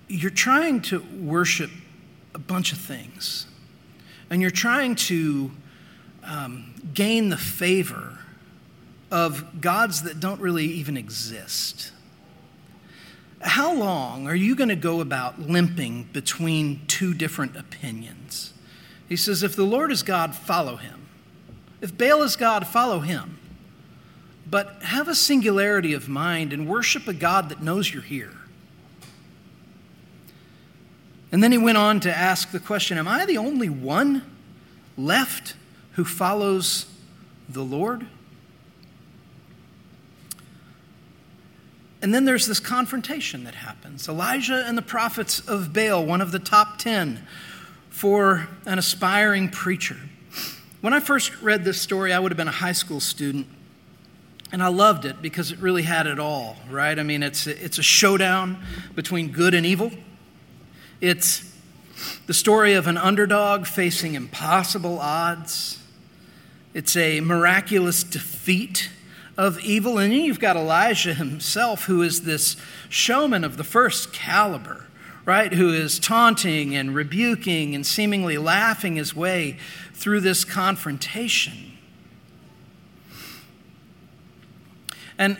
you're 0.07 0.31
trying 0.31 0.81
to 0.83 0.99
worship 1.21 1.71
a 2.33 2.39
bunch 2.39 2.71
of 2.71 2.77
things, 2.77 3.47
and 4.29 4.41
you're 4.41 4.51
trying 4.51 4.95
to 4.95 5.51
um, 6.23 6.73
gain 6.93 7.29
the 7.29 7.37
favor 7.37 8.19
of 9.11 9.61
gods 9.61 10.03
that 10.03 10.19
don't 10.19 10.41
really 10.41 10.65
even 10.65 10.97
exist. 10.97 11.91
How 13.39 13.73
long 13.73 14.27
are 14.27 14.35
you 14.35 14.55
going 14.55 14.69
to 14.69 14.75
go 14.75 14.99
about 14.99 15.39
limping 15.39 16.09
between 16.11 16.81
two 16.87 17.13
different 17.13 17.55
opinions? 17.55 18.53
He 19.07 19.15
says, 19.15 19.43
if 19.43 19.55
the 19.55 19.63
Lord 19.63 19.91
is 19.91 20.03
God, 20.03 20.35
follow 20.35 20.75
him. 20.75 21.07
If 21.79 21.97
Baal 21.97 22.23
is 22.23 22.35
God, 22.35 22.67
follow 22.67 22.99
him. 22.99 23.37
But 24.49 24.81
have 24.83 25.07
a 25.07 25.15
singularity 25.15 25.93
of 25.93 26.09
mind 26.09 26.51
and 26.51 26.67
worship 26.67 27.07
a 27.07 27.13
God 27.13 27.49
that 27.49 27.61
knows 27.61 27.93
you're 27.93 28.01
here. 28.01 28.33
And 31.31 31.43
then 31.43 31.51
he 31.51 31.57
went 31.57 31.77
on 31.77 31.99
to 32.01 32.15
ask 32.15 32.51
the 32.51 32.59
question 32.59 32.97
Am 32.97 33.07
I 33.07 33.25
the 33.25 33.37
only 33.37 33.69
one 33.69 34.23
left 34.97 35.55
who 35.93 36.05
follows 36.05 36.85
the 37.49 37.63
Lord? 37.63 38.07
And 42.01 42.13
then 42.13 42.25
there's 42.25 42.45
this 42.45 42.59
confrontation 42.59 43.43
that 43.45 43.55
happens. 43.55 44.07
Elijah 44.07 44.63
and 44.67 44.77
the 44.77 44.83
prophets 44.83 45.39
of 45.39 45.73
Baal, 45.73 46.05
one 46.05 46.21
of 46.21 46.31
the 46.31 46.39
top 46.39 46.77
10 46.77 47.25
for 47.89 48.47
an 48.65 48.77
aspiring 48.77 49.49
preacher. 49.49 49.97
When 50.81 50.93
I 50.93 50.99
first 50.99 51.41
read 51.41 51.65
this 51.65 51.81
story, 51.81 52.13
I 52.13 52.19
would 52.19 52.31
have 52.31 52.37
been 52.37 52.47
a 52.47 52.51
high 52.51 52.71
school 52.71 52.99
student. 52.99 53.47
And 54.51 54.63
I 54.63 54.67
loved 54.67 55.03
it 55.05 55.21
because 55.21 55.51
it 55.51 55.59
really 55.59 55.81
had 55.81 56.07
it 56.07 56.19
all, 56.19 56.55
right? 56.69 56.97
I 56.97 57.03
mean, 57.03 57.23
it's, 57.23 57.47
it's 57.47 57.79
a 57.79 57.83
showdown 57.83 58.63
between 58.95 59.31
good 59.31 59.53
and 59.53 59.65
evil. 59.65 59.91
It's 60.99 61.53
the 62.25 62.33
story 62.33 62.73
of 62.73 62.87
an 62.87 62.97
underdog 62.97 63.65
facing 63.65 64.15
impossible 64.15 64.99
odds. 64.99 65.79
It's 66.73 66.95
a 66.95 67.21
miraculous 67.21 68.03
defeat 68.03 68.89
of 69.37 69.59
evil. 69.59 69.97
And 69.99 70.11
then 70.11 70.21
you've 70.21 70.39
got 70.39 70.55
Elijah 70.55 71.13
himself, 71.13 71.85
who 71.85 72.01
is 72.01 72.21
this 72.21 72.57
showman 72.89 73.43
of 73.43 73.57
the 73.57 73.63
first 73.63 74.11
caliber, 74.11 74.87
right? 75.25 75.53
Who 75.53 75.69
is 75.69 75.99
taunting 75.99 76.75
and 76.75 76.95
rebuking 76.95 77.75
and 77.75 77.85
seemingly 77.85 78.37
laughing 78.37 78.95
his 78.95 79.15
way 79.15 79.57
through 79.93 80.21
this 80.21 80.45
confrontation. 80.45 81.73
And 85.17 85.37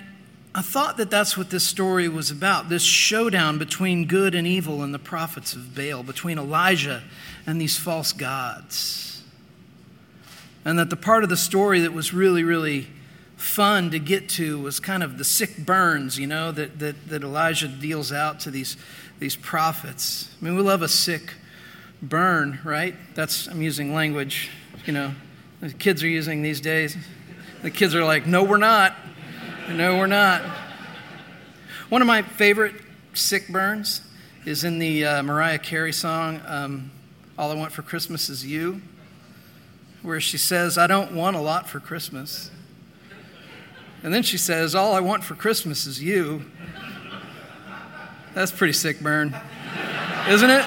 I 0.58 0.64
thought 0.64 0.98
that 0.98 1.12
that's 1.12 1.38
what 1.38 1.52
this 1.52 1.64
story 1.64 2.10
was 2.10 2.32
about 2.32 2.68
this 2.68 2.82
showdown 2.82 3.60
between 3.60 4.08
good 4.08 4.34
and 4.34 4.48
evil 4.48 4.82
and 4.82 4.92
the 4.92 4.98
prophets 4.98 5.54
of 5.54 5.76
Baal, 5.76 6.02
between 6.02 6.40
Elijah 6.40 7.04
and 7.46 7.62
these 7.62 7.78
false 7.78 8.12
gods. 8.12 9.22
And 10.66 10.80
that 10.80 10.90
the 10.90 10.96
part 10.96 11.22
of 11.22 11.30
the 11.30 11.38
story 11.38 11.82
that 11.82 11.94
was 11.94 12.12
really, 12.12 12.44
really 12.44 12.88
fun 13.36 13.92
to 13.92 14.00
get 14.00 14.30
to 14.30 14.60
was 14.60 14.80
kind 14.80 15.04
of 15.04 15.20
the 15.20 15.24
sick 15.24 15.64
burns, 15.64 16.18
you 16.18 16.26
know, 16.26 16.52
that, 16.52 16.80
that, 16.80 17.08
that 17.08 17.22
Elijah 17.22 17.68
deals 17.68 18.12
out 18.12 18.40
to 18.40 18.50
these, 18.50 18.78
these 19.20 19.36
prophets. 19.36 20.28
I 20.42 20.46
mean, 20.46 20.56
we 20.56 20.64
love 20.64 20.82
a 20.82 20.88
sick 20.88 21.36
burn, 22.02 22.58
right? 22.64 22.96
That's, 23.14 23.46
I'm 23.46 23.62
using 23.62 23.94
language, 23.94 24.50
you 24.88 24.94
know, 24.94 25.14
the 25.60 25.70
kids 25.70 26.02
are 26.02 26.08
using 26.08 26.42
these 26.42 26.62
days. 26.62 26.98
The 27.62 27.70
kids 27.70 27.94
are 27.94 28.04
like, 28.04 28.26
no, 28.26 28.44
we're 28.44 28.58
not. 28.58 28.96
No, 29.70 29.98
we're 29.98 30.08
not. 30.08 30.44
One 31.90 32.02
of 32.02 32.08
my 32.08 32.22
favorite 32.22 32.76
sick 33.14 33.50
burns 33.50 34.00
is 34.46 34.64
in 34.64 34.80
the 34.80 35.04
uh, 35.04 35.24
Mariah 35.24 35.60
Carey 35.60 35.92
song, 35.92 36.40
um, 36.48 36.90
All 37.38 37.52
I 37.52 37.54
Want 37.54 37.74
for 37.74 37.82
Christmas 37.82 38.30
Is 38.30 38.46
You, 38.46 38.82
where 40.04 40.22
she 40.22 40.38
says, 40.38 40.78
I 40.78 40.88
don't 40.88 41.12
want 41.12 41.36
a 41.36 41.42
lot 41.42 41.68
for 41.68 41.82
Christmas. 41.82 42.50
And 44.04 44.14
then 44.14 44.24
she 44.24 44.38
says, 44.38 44.74
All 44.74 44.94
I 44.94 45.02
want 45.02 45.26
for 45.26 45.36
Christmas 45.36 45.86
is 45.86 46.02
you. 46.02 46.46
That's 48.34 48.54
pretty 48.54 48.74
sick 48.74 49.02
burn, 49.02 49.36
isn't 50.30 50.50
it? 50.50 50.66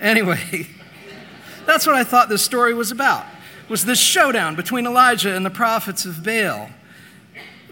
Anyway, 0.00 0.68
that's 1.66 1.86
what 1.86 1.96
I 1.96 2.04
thought 2.04 2.28
this 2.28 2.42
story 2.42 2.74
was 2.74 2.90
about 2.90 3.24
was 3.68 3.84
this 3.84 3.98
showdown 3.98 4.56
between 4.56 4.86
Elijah 4.86 5.34
and 5.34 5.44
the 5.44 5.50
prophets 5.50 6.04
of 6.04 6.24
Baal. 6.24 6.70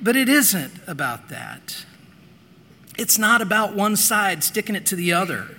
But 0.00 0.16
it 0.16 0.28
isn't 0.28 0.72
about 0.86 1.28
that. 1.28 1.84
It's 2.98 3.18
not 3.18 3.40
about 3.40 3.74
one 3.74 3.96
side 3.96 4.44
sticking 4.44 4.74
it 4.74 4.86
to 4.86 4.96
the 4.96 5.12
other. 5.12 5.56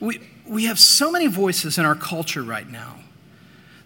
We, 0.00 0.20
we 0.46 0.64
have 0.64 0.78
so 0.78 1.10
many 1.10 1.26
voices 1.26 1.78
in 1.78 1.84
our 1.84 1.94
culture 1.94 2.42
right 2.42 2.68
now 2.68 2.96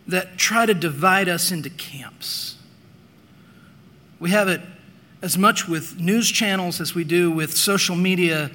that 0.06 0.36
try 0.36 0.66
to 0.66 0.74
divide 0.74 1.28
us 1.28 1.50
into 1.50 1.70
camps. 1.70 2.56
We 4.20 4.30
have 4.30 4.48
it 4.48 4.60
as 5.22 5.38
much 5.38 5.68
with 5.68 5.98
news 5.98 6.30
channels 6.30 6.80
as 6.80 6.94
we 6.94 7.04
do 7.04 7.30
with 7.30 7.56
social 7.56 7.94
media, 7.94 8.50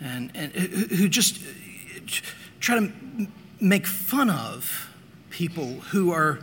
and, 0.00 0.30
and 0.34 0.54
uh, 0.54 0.94
who 0.94 1.08
just 1.08 1.38
uh, 1.38 2.00
try 2.60 2.78
to 2.78 2.92
make 3.60 3.86
fun 3.86 4.30
of 4.30 4.90
people 5.30 5.66
who 5.90 6.12
are 6.12 6.40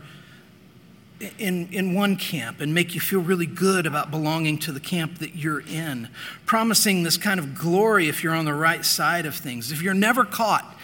in, 1.37 1.67
in 1.71 1.93
one 1.93 2.15
camp 2.15 2.61
and 2.61 2.73
make 2.73 2.93
you 2.93 3.01
feel 3.01 3.21
really 3.21 3.45
good 3.45 3.85
about 3.85 4.11
belonging 4.11 4.57
to 4.59 4.71
the 4.71 4.79
camp 4.79 5.19
that 5.19 5.35
you're 5.35 5.61
in, 5.61 6.09
promising 6.45 7.03
this 7.03 7.17
kind 7.17 7.39
of 7.39 7.55
glory 7.55 8.07
if 8.07 8.23
you're 8.23 8.35
on 8.35 8.45
the 8.45 8.53
right 8.53 8.85
side 8.85 9.25
of 9.25 9.35
things. 9.35 9.71
If 9.71 9.81
you're 9.81 9.93
never 9.93 10.23
caught 10.23 10.75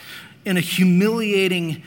in 0.45 0.57
a 0.57 0.61
humiliating 0.61 1.83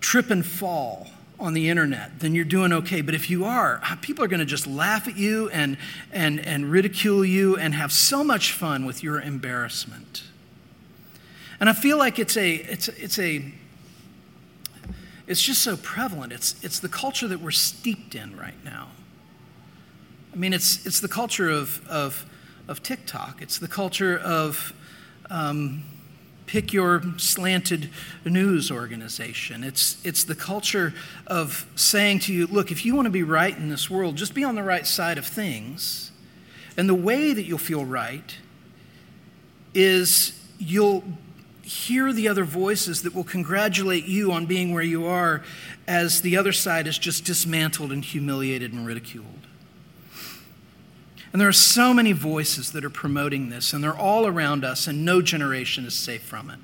trip 0.00 0.30
and 0.30 0.44
fall 0.44 1.08
on 1.38 1.54
the 1.54 1.68
internet, 1.68 2.20
then 2.20 2.34
you're 2.34 2.44
doing 2.44 2.72
okay. 2.72 3.00
But 3.00 3.14
if 3.14 3.30
you 3.30 3.44
are, 3.44 3.80
ah, 3.82 3.98
people 4.00 4.24
are 4.24 4.28
going 4.28 4.40
to 4.40 4.46
just 4.46 4.66
laugh 4.66 5.08
at 5.08 5.16
you 5.16 5.48
and, 5.50 5.76
and, 6.12 6.40
and 6.40 6.70
ridicule 6.70 7.24
you 7.24 7.56
and 7.56 7.74
have 7.74 7.92
so 7.92 8.24
much 8.24 8.52
fun 8.52 8.86
with 8.86 9.02
your 9.02 9.20
embarrassment. 9.20 10.22
And 11.60 11.68
I 11.68 11.72
feel 11.72 11.96
like 11.96 12.18
it's 12.18 12.36
a, 12.36 12.54
it's, 12.54 12.88
it's 12.88 13.18
a, 13.18 13.52
it's 15.26 15.42
just 15.42 15.62
so 15.62 15.76
prevalent. 15.76 16.32
It's, 16.32 16.54
it's 16.62 16.80
the 16.80 16.88
culture 16.88 17.28
that 17.28 17.40
we're 17.40 17.50
steeped 17.50 18.14
in 18.14 18.36
right 18.36 18.62
now. 18.64 18.88
I 20.32 20.36
mean, 20.36 20.52
it's, 20.52 20.84
it's 20.84 21.00
the 21.00 21.08
culture 21.08 21.48
of, 21.48 21.86
of, 21.88 22.26
of 22.68 22.82
TikTok, 22.82 23.40
it's 23.40 23.58
the 23.58 23.68
culture 23.68 24.18
of 24.18 24.72
um, 25.30 25.84
pick 26.46 26.72
your 26.72 27.02
slanted 27.16 27.90
news 28.24 28.70
organization. 28.70 29.64
It's, 29.64 30.04
it's 30.04 30.24
the 30.24 30.34
culture 30.34 30.92
of 31.26 31.66
saying 31.76 32.18
to 32.20 32.32
you, 32.32 32.46
look, 32.46 32.70
if 32.70 32.84
you 32.84 32.94
want 32.94 33.06
to 33.06 33.10
be 33.10 33.22
right 33.22 33.56
in 33.56 33.68
this 33.68 33.88
world, 33.88 34.16
just 34.16 34.34
be 34.34 34.44
on 34.44 34.54
the 34.54 34.62
right 34.62 34.86
side 34.86 35.18
of 35.18 35.26
things. 35.26 36.10
And 36.76 36.88
the 36.88 36.94
way 36.94 37.32
that 37.32 37.44
you'll 37.44 37.58
feel 37.58 37.84
right 37.84 38.36
is 39.72 40.38
you'll 40.58 41.04
hear 41.64 42.12
the 42.12 42.28
other 42.28 42.44
voices 42.44 43.02
that 43.02 43.14
will 43.14 43.24
congratulate 43.24 44.04
you 44.04 44.32
on 44.32 44.44
being 44.44 44.72
where 44.72 44.82
you 44.82 45.06
are 45.06 45.42
as 45.88 46.20
the 46.20 46.36
other 46.36 46.52
side 46.52 46.86
is 46.86 46.98
just 46.98 47.24
dismantled 47.24 47.90
and 47.90 48.04
humiliated 48.04 48.72
and 48.72 48.86
ridiculed. 48.86 49.26
And 51.32 51.40
there 51.40 51.48
are 51.48 51.52
so 51.52 51.92
many 51.92 52.12
voices 52.12 52.70
that 52.72 52.84
are 52.84 52.90
promoting 52.90 53.48
this, 53.48 53.72
and 53.72 53.82
they're 53.82 53.96
all 53.96 54.26
around 54.26 54.64
us, 54.64 54.86
and 54.86 55.04
no 55.04 55.20
generation 55.20 55.84
is 55.84 55.94
safe 55.94 56.22
from 56.22 56.48
it. 56.48 56.60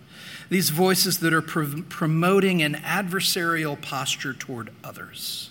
These 0.49 0.71
voices 0.71 1.19
that 1.21 1.33
are 1.33 1.43
pro- 1.43 1.83
promoting 1.89 2.63
an 2.63 2.75
adversarial 2.75 3.81
posture 3.81 4.33
toward 4.33 4.71
others. 4.85 5.50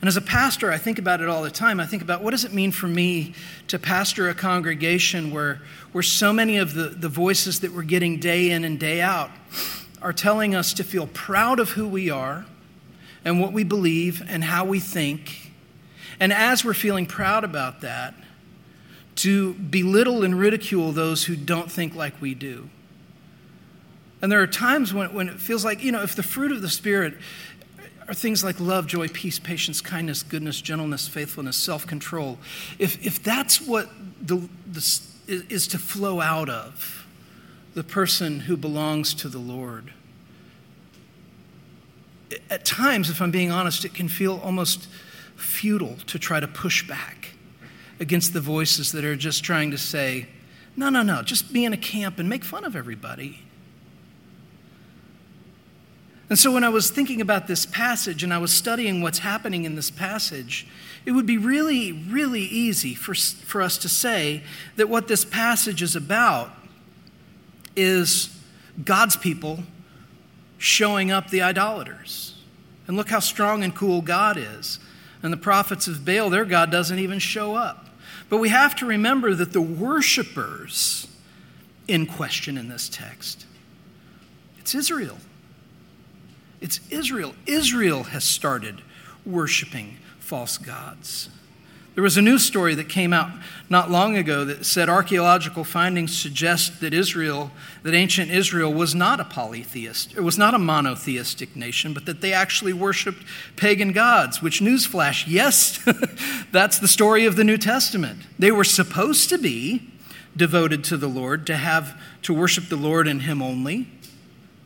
And 0.00 0.06
as 0.06 0.16
a 0.16 0.22
pastor, 0.22 0.70
I 0.70 0.78
think 0.78 0.98
about 0.98 1.20
it 1.20 1.28
all 1.28 1.42
the 1.42 1.50
time. 1.50 1.80
I 1.80 1.86
think 1.86 2.02
about 2.02 2.22
what 2.22 2.30
does 2.30 2.44
it 2.44 2.52
mean 2.52 2.70
for 2.70 2.86
me 2.86 3.34
to 3.66 3.78
pastor 3.78 4.28
a 4.28 4.34
congregation 4.34 5.32
where, 5.32 5.60
where 5.90 6.02
so 6.02 6.32
many 6.32 6.56
of 6.56 6.74
the, 6.74 6.90
the 6.90 7.08
voices 7.08 7.60
that 7.60 7.72
we're 7.72 7.82
getting 7.82 8.20
day 8.20 8.50
in 8.50 8.64
and 8.64 8.78
day 8.78 9.00
out 9.00 9.30
are 10.00 10.12
telling 10.12 10.54
us 10.54 10.72
to 10.74 10.84
feel 10.84 11.08
proud 11.08 11.58
of 11.58 11.70
who 11.70 11.88
we 11.88 12.10
are 12.10 12.46
and 13.24 13.40
what 13.40 13.52
we 13.52 13.64
believe 13.64 14.22
and 14.28 14.44
how 14.44 14.64
we 14.64 14.78
think. 14.78 15.52
And 16.20 16.32
as 16.32 16.64
we're 16.64 16.74
feeling 16.74 17.06
proud 17.06 17.42
about 17.42 17.80
that, 17.80 18.14
to 19.16 19.54
belittle 19.54 20.22
and 20.22 20.38
ridicule 20.38 20.92
those 20.92 21.24
who 21.24 21.34
don't 21.34 21.72
think 21.72 21.96
like 21.96 22.20
we 22.20 22.34
do. 22.34 22.70
And 24.22 24.30
there 24.30 24.40
are 24.40 24.46
times 24.46 24.94
when, 24.94 25.12
when 25.12 25.28
it 25.28 25.40
feels 25.40 25.64
like, 25.64 25.82
you 25.82 25.90
know, 25.90 26.02
if 26.02 26.14
the 26.14 26.22
fruit 26.22 26.52
of 26.52 26.62
the 26.62 26.68
Spirit 26.68 27.14
are 28.08 28.14
things 28.14 28.42
like 28.42 28.58
love, 28.58 28.86
joy, 28.86 29.06
peace, 29.08 29.38
patience, 29.38 29.80
kindness, 29.80 30.22
goodness, 30.22 30.60
gentleness, 30.60 31.06
faithfulness, 31.06 31.56
self 31.56 31.86
control, 31.86 32.38
if, 32.78 33.04
if 33.06 33.22
that's 33.22 33.60
what 33.60 33.90
the, 34.20 34.48
the, 34.66 35.04
is 35.26 35.68
to 35.68 35.78
flow 35.78 36.20
out 36.20 36.48
of 36.48 37.06
the 37.74 37.84
person 37.84 38.40
who 38.40 38.56
belongs 38.56 39.12
to 39.14 39.28
the 39.28 39.38
Lord, 39.38 39.92
at 42.50 42.64
times, 42.64 43.10
if 43.10 43.20
I'm 43.20 43.30
being 43.30 43.50
honest, 43.50 43.84
it 43.84 43.94
can 43.94 44.08
feel 44.08 44.40
almost 44.42 44.88
futile 45.36 45.96
to 46.06 46.18
try 46.18 46.40
to 46.40 46.48
push 46.48 46.86
back 46.86 47.30
against 48.00 48.32
the 48.32 48.40
voices 48.40 48.92
that 48.92 49.04
are 49.04 49.16
just 49.16 49.44
trying 49.44 49.70
to 49.70 49.78
say, 49.78 50.28
no, 50.76 50.88
no, 50.88 51.02
no, 51.02 51.22
just 51.22 51.52
be 51.52 51.64
in 51.64 51.72
a 51.72 51.76
camp 51.76 52.18
and 52.18 52.28
make 52.28 52.44
fun 52.44 52.64
of 52.64 52.76
everybody. 52.76 53.40
And 56.30 56.38
so 56.38 56.52
when 56.52 56.62
I 56.62 56.68
was 56.68 56.90
thinking 56.90 57.20
about 57.20 57.46
this 57.46 57.64
passage 57.64 58.22
and 58.22 58.34
I 58.34 58.38
was 58.38 58.52
studying 58.52 59.00
what's 59.00 59.20
happening 59.20 59.64
in 59.64 59.76
this 59.76 59.90
passage, 59.90 60.66
it 61.06 61.12
would 61.12 61.24
be 61.26 61.38
really, 61.38 61.92
really 61.92 62.42
easy 62.42 62.94
for, 62.94 63.14
for 63.14 63.62
us 63.62 63.78
to 63.78 63.88
say 63.88 64.42
that 64.76 64.88
what 64.88 65.08
this 65.08 65.24
passage 65.24 65.80
is 65.80 65.96
about 65.96 66.50
is 67.74 68.36
God's 68.84 69.16
people 69.16 69.60
showing 70.58 71.10
up 71.10 71.30
the 71.30 71.40
idolaters. 71.40 72.34
And 72.86 72.96
look 72.96 73.08
how 73.08 73.20
strong 73.20 73.62
and 73.64 73.74
cool 73.74 74.02
God 74.02 74.36
is. 74.36 74.78
And 75.22 75.32
the 75.32 75.38
prophets 75.38 75.88
of 75.88 76.04
Baal, 76.04 76.28
their 76.28 76.44
God 76.44 76.70
doesn't 76.70 76.98
even 76.98 77.18
show 77.18 77.54
up. 77.54 77.86
But 78.28 78.38
we 78.38 78.50
have 78.50 78.76
to 78.76 78.86
remember 78.86 79.34
that 79.34 79.52
the 79.52 79.62
worshipers 79.62 81.06
in 81.86 82.06
question 82.06 82.58
in 82.58 82.68
this 82.68 82.88
text, 82.88 83.46
it's 84.58 84.74
Israel. 84.74 85.16
It's 86.60 86.80
Israel. 86.90 87.34
Israel 87.46 88.04
has 88.04 88.24
started 88.24 88.82
worshiping 89.24 89.96
false 90.18 90.58
gods. 90.58 91.28
There 91.98 92.04
was 92.04 92.16
a 92.16 92.22
news 92.22 92.44
story 92.44 92.76
that 92.76 92.88
came 92.88 93.12
out 93.12 93.32
not 93.68 93.90
long 93.90 94.16
ago 94.16 94.44
that 94.44 94.64
said 94.64 94.88
archaeological 94.88 95.64
findings 95.64 96.16
suggest 96.16 96.80
that 96.80 96.94
Israel, 96.94 97.50
that 97.82 97.92
ancient 97.92 98.30
Israel 98.30 98.72
was 98.72 98.94
not 98.94 99.18
a 99.18 99.24
polytheist, 99.24 100.16
it 100.16 100.20
was 100.20 100.38
not 100.38 100.54
a 100.54 100.60
monotheistic 100.60 101.56
nation, 101.56 101.92
but 101.92 102.06
that 102.06 102.20
they 102.20 102.32
actually 102.32 102.72
worshiped 102.72 103.24
pagan 103.56 103.90
gods, 103.90 104.40
which 104.40 104.60
newsflash, 104.60 105.24
yes, 105.26 105.84
that's 106.52 106.78
the 106.78 106.86
story 106.86 107.26
of 107.26 107.34
the 107.34 107.42
New 107.42 107.58
Testament. 107.58 108.20
They 108.38 108.52
were 108.52 108.62
supposed 108.62 109.28
to 109.30 109.36
be 109.38 109.90
devoted 110.36 110.84
to 110.84 110.96
the 110.96 111.08
Lord, 111.08 111.48
to 111.48 111.56
have 111.56 112.00
to 112.22 112.32
worship 112.32 112.68
the 112.68 112.76
Lord 112.76 113.08
and 113.08 113.22
him 113.22 113.42
only, 113.42 113.88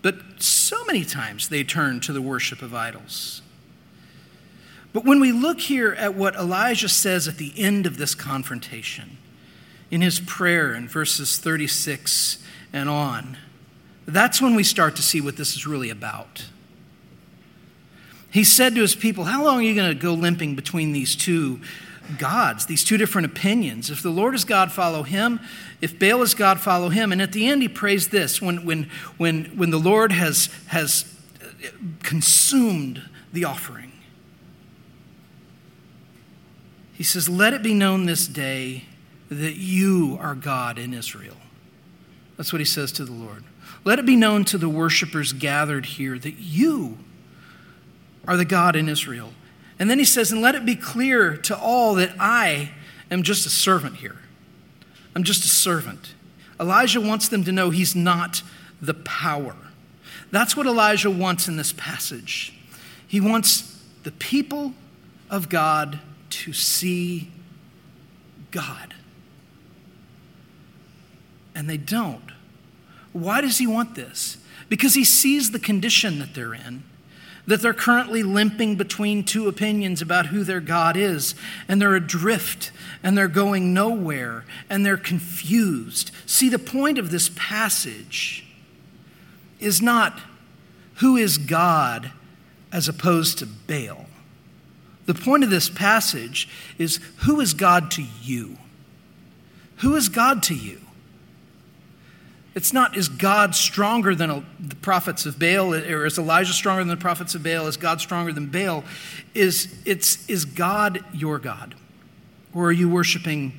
but 0.03 0.43
so 0.43 0.85
many 0.85 1.05
times 1.05 1.49
they 1.49 1.65
turn 1.65 2.01
to 2.01 2.13
the 2.13 2.21
worship 2.21 2.61
of 2.61 2.75
idols. 2.75 3.41
But 4.93 5.05
when 5.05 5.21
we 5.21 5.33
look 5.33 5.61
here 5.61 5.93
at 5.93 6.15
what 6.15 6.35
Elijah 6.35 6.89
says 6.89 7.27
at 7.27 7.39
the 7.39 7.53
end 7.57 7.87
of 7.87 7.97
this 7.97 8.15
confrontation, 8.15 9.17
in 9.91 10.01
his 10.01 10.21
prayer 10.21 10.75
in 10.75 10.89
verses 10.89 11.39
36 11.39 12.43
and 12.73 12.89
on, 12.89 13.37
that's 14.07 14.43
when 14.43 14.55
we 14.55 14.65
start 14.65 14.97
to 14.97 15.03
see 15.03 15.21
what 15.21 15.37
this 15.37 15.55
is 15.55 15.67
really 15.67 15.91
about. 15.91 16.47
He 18.31 18.45
said 18.45 18.75
to 18.75 18.81
his 18.81 18.95
people, 18.95 19.25
How 19.25 19.45
long 19.45 19.59
are 19.59 19.63
you 19.63 19.75
going 19.75 19.93
to 19.93 20.03
go 20.03 20.15
limping 20.15 20.57
between 20.57 20.93
these 20.93 21.15
two 21.15 21.61
gods, 22.19 22.67
these 22.67 22.85
two 22.85 22.97
different 22.97 23.27
opinions? 23.27 23.91
If 23.91 24.03
the 24.03 24.11
Lord 24.11 24.35
is 24.35 24.45
God, 24.45 24.73
follow 24.73 25.03
him. 25.03 25.41
If 25.81 25.99
Baal 25.99 26.23
is 26.23 26.35
God, 26.35 26.61
follow 26.61 26.89
him. 26.89 27.13
And 27.13 27.21
at 27.23 27.33
the 27.33 27.49
end, 27.49 27.63
he 27.63 27.69
prays 27.69 28.09
this 28.09 28.41
when, 28.41 28.65
when, 28.65 28.91
when, 29.17 29.45
when 29.57 29.71
the 29.71 29.79
Lord 29.79 30.13
has, 30.13 30.49
has 30.69 31.13
consumed 32.03 33.03
the 33.33 33.45
offering. 33.45 33.93
He 36.93 37.03
says, 37.03 37.29
Let 37.29 37.53
it 37.53 37.63
be 37.63 37.75
known 37.75 38.07
this 38.07 38.27
day 38.27 38.85
that 39.29 39.57
you 39.57 40.19
are 40.21 40.35
God 40.35 40.79
in 40.79 40.95
Israel. 40.95 41.37
That's 42.37 42.53
what 42.53 42.61
he 42.61 42.65
says 42.65 42.93
to 42.93 43.05
the 43.05 43.13
Lord. 43.13 43.45
Let 43.85 43.99
it 43.99 44.07
be 44.07 44.17
known 44.17 44.45
to 44.47 44.59
the 44.59 44.69
worshipers 44.69 45.33
gathered 45.33 45.87
here 45.87 46.19
that 46.19 46.39
you 46.39 46.99
are 48.27 48.37
the 48.37 48.45
God 48.45 48.77
in 48.77 48.89
Israel. 48.89 49.33
And 49.83 49.91
then 49.91 49.99
he 49.99 50.05
says, 50.05 50.31
And 50.31 50.41
let 50.41 50.55
it 50.55 50.65
be 50.65 50.77
clear 50.77 51.37
to 51.39 51.59
all 51.59 51.97
that 51.97 52.15
I 52.17 52.71
am 53.11 53.25
just 53.25 53.47
a 53.47 53.51
servant 53.51 53.97
here. 53.97 54.17
I'm 55.17 55.25
just 55.25 55.45
a 55.45 55.49
servant. 55.49 56.15
Elijah 56.61 57.01
wants 57.01 57.27
them 57.27 57.43
to 57.43 57.51
know 57.51 57.71
he's 57.71 57.97
not 57.97 58.45
the 58.81 58.95
power. 58.95 59.57
That's 60.31 60.57
what 60.57 60.67
Elijah 60.67 61.11
wants 61.11 61.49
in 61.49 61.57
this 61.57 61.73
passage. 61.73 62.57
He 63.09 63.21
wants 63.21 63.83
the 64.05 64.13
people 64.13 64.75
of 65.29 65.49
God 65.49 65.99
to 66.31 66.53
see 66.53 67.33
God. 68.53 68.95
And 71.57 71.69
they 71.69 71.77
don't. 71.77 72.31
Why 73.13 73.41
does 73.41 73.59
he 73.59 73.67
want 73.67 73.97
this? 73.97 74.37
Because 74.69 74.95
he 74.95 75.05
sees 75.05 75.51
the 75.51 75.59
condition 75.59 76.21
that 76.21 76.35
they're 76.35 76.55
in, 76.55 76.85
that 77.47 77.61
they're 77.61 77.75
currently 77.75 78.23
limping 78.23 78.77
between 78.77 79.25
two 79.25 79.49
opinions 79.49 80.01
about 80.01 80.27
who 80.27 80.45
their 80.45 80.61
God 80.61 80.97
is, 80.97 81.35
and 81.67 81.81
they're 81.81 81.97
adrift, 81.97 82.71
and 83.03 83.19
they're 83.19 83.29
going 83.29 83.75
nowhere, 83.75 84.45
and 84.71 84.87
they're 84.87 84.97
confused. 84.97 86.13
See, 86.27 86.49
the 86.49 86.59
point 86.59 86.99
of 86.99 87.11
this 87.11 87.31
passage 87.35 88.47
is 89.59 89.83
not 89.83 90.21
who 90.97 91.17
is 91.17 91.39
God 91.39 92.13
as 92.71 92.89
opposed 92.89 93.39
to 93.39 93.47
Baal. 93.47 94.07
The 95.07 95.15
point 95.15 95.43
of 95.43 95.51
this 95.51 95.69
passage 95.69 96.49
is 96.79 97.01
who 97.19 97.41
is 97.41 97.55
God 97.55 97.91
to 97.93 98.05
you? 98.23 98.57
Who 99.79 99.97
is 99.97 100.09
God 100.09 100.45
to 100.45 100.55
you? 100.55 100.81
It's 102.55 102.73
not 102.73 102.97
is 102.97 103.09
God 103.09 103.55
stronger 103.55 104.15
than 104.15 104.45
the 104.61 104.77
prophets 104.77 105.25
of 105.25 105.39
Baal, 105.39 105.75
or 105.75 106.05
is 106.05 106.19
Elijah 106.19 106.53
stronger 106.53 106.83
than 106.83 106.89
the 106.89 107.01
prophets 107.01 107.35
of 107.35 107.43
Baal? 107.43 107.67
Is 107.67 107.77
God 107.77 108.01
stronger 108.01 108.33
than 108.33 108.47
Baal? 108.47 108.85
Is, 109.35 109.75
it's, 109.87 110.29
is 110.29 110.45
God 110.45 111.03
your 111.15 111.39
God? 111.39 111.75
Or 112.53 112.67
are 112.67 112.73
you 112.73 112.91
worshiping 112.91 113.59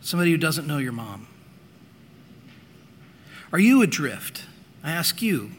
somebody 0.00 0.32
who 0.32 0.36
doesn't 0.36 0.66
know 0.66 0.78
your 0.78 0.92
mom? 0.92 1.28
Are 3.52 3.60
you 3.60 3.82
adrift? 3.82 4.44
I 4.82 4.90
ask 4.90 5.22
you. 5.22 5.52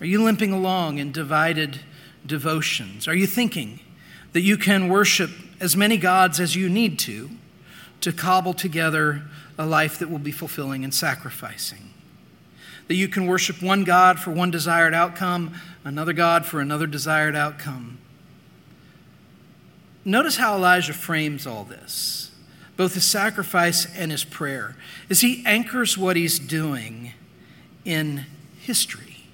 Are 0.00 0.06
you 0.06 0.24
limping 0.24 0.52
along 0.52 0.98
in 0.98 1.12
divided 1.12 1.80
devotions? 2.26 3.06
Are 3.06 3.14
you 3.14 3.28
thinking 3.28 3.78
that 4.32 4.40
you 4.40 4.56
can 4.56 4.88
worship 4.88 5.30
as 5.60 5.76
many 5.76 5.96
gods 5.96 6.40
as 6.40 6.56
you 6.56 6.68
need 6.68 6.98
to 7.00 7.30
to 8.02 8.12
cobble 8.12 8.54
together 8.54 9.22
a 9.58 9.66
life 9.66 9.98
that 9.98 10.10
will 10.10 10.18
be 10.18 10.32
fulfilling 10.32 10.84
and 10.84 10.94
sacrificing? 10.94 11.90
That 12.88 12.94
you 12.94 13.08
can 13.08 13.26
worship 13.26 13.62
one 13.62 13.84
God 13.84 14.18
for 14.18 14.30
one 14.30 14.50
desired 14.50 14.94
outcome, 14.94 15.54
another 15.84 16.12
God 16.12 16.44
for 16.44 16.60
another 16.60 16.86
desired 16.86 17.34
outcome. 17.34 17.98
Notice 20.04 20.36
how 20.36 20.56
Elijah 20.56 20.92
frames 20.92 21.46
all 21.46 21.64
this, 21.64 22.32
both 22.76 22.94
his 22.94 23.04
sacrifice 23.04 23.86
and 23.96 24.10
his 24.10 24.24
prayer, 24.24 24.76
as 25.08 25.20
he 25.20 25.42
anchors 25.46 25.96
what 25.96 26.16
he's 26.16 26.38
doing 26.38 27.12
in 27.84 28.26
history. 28.60 29.24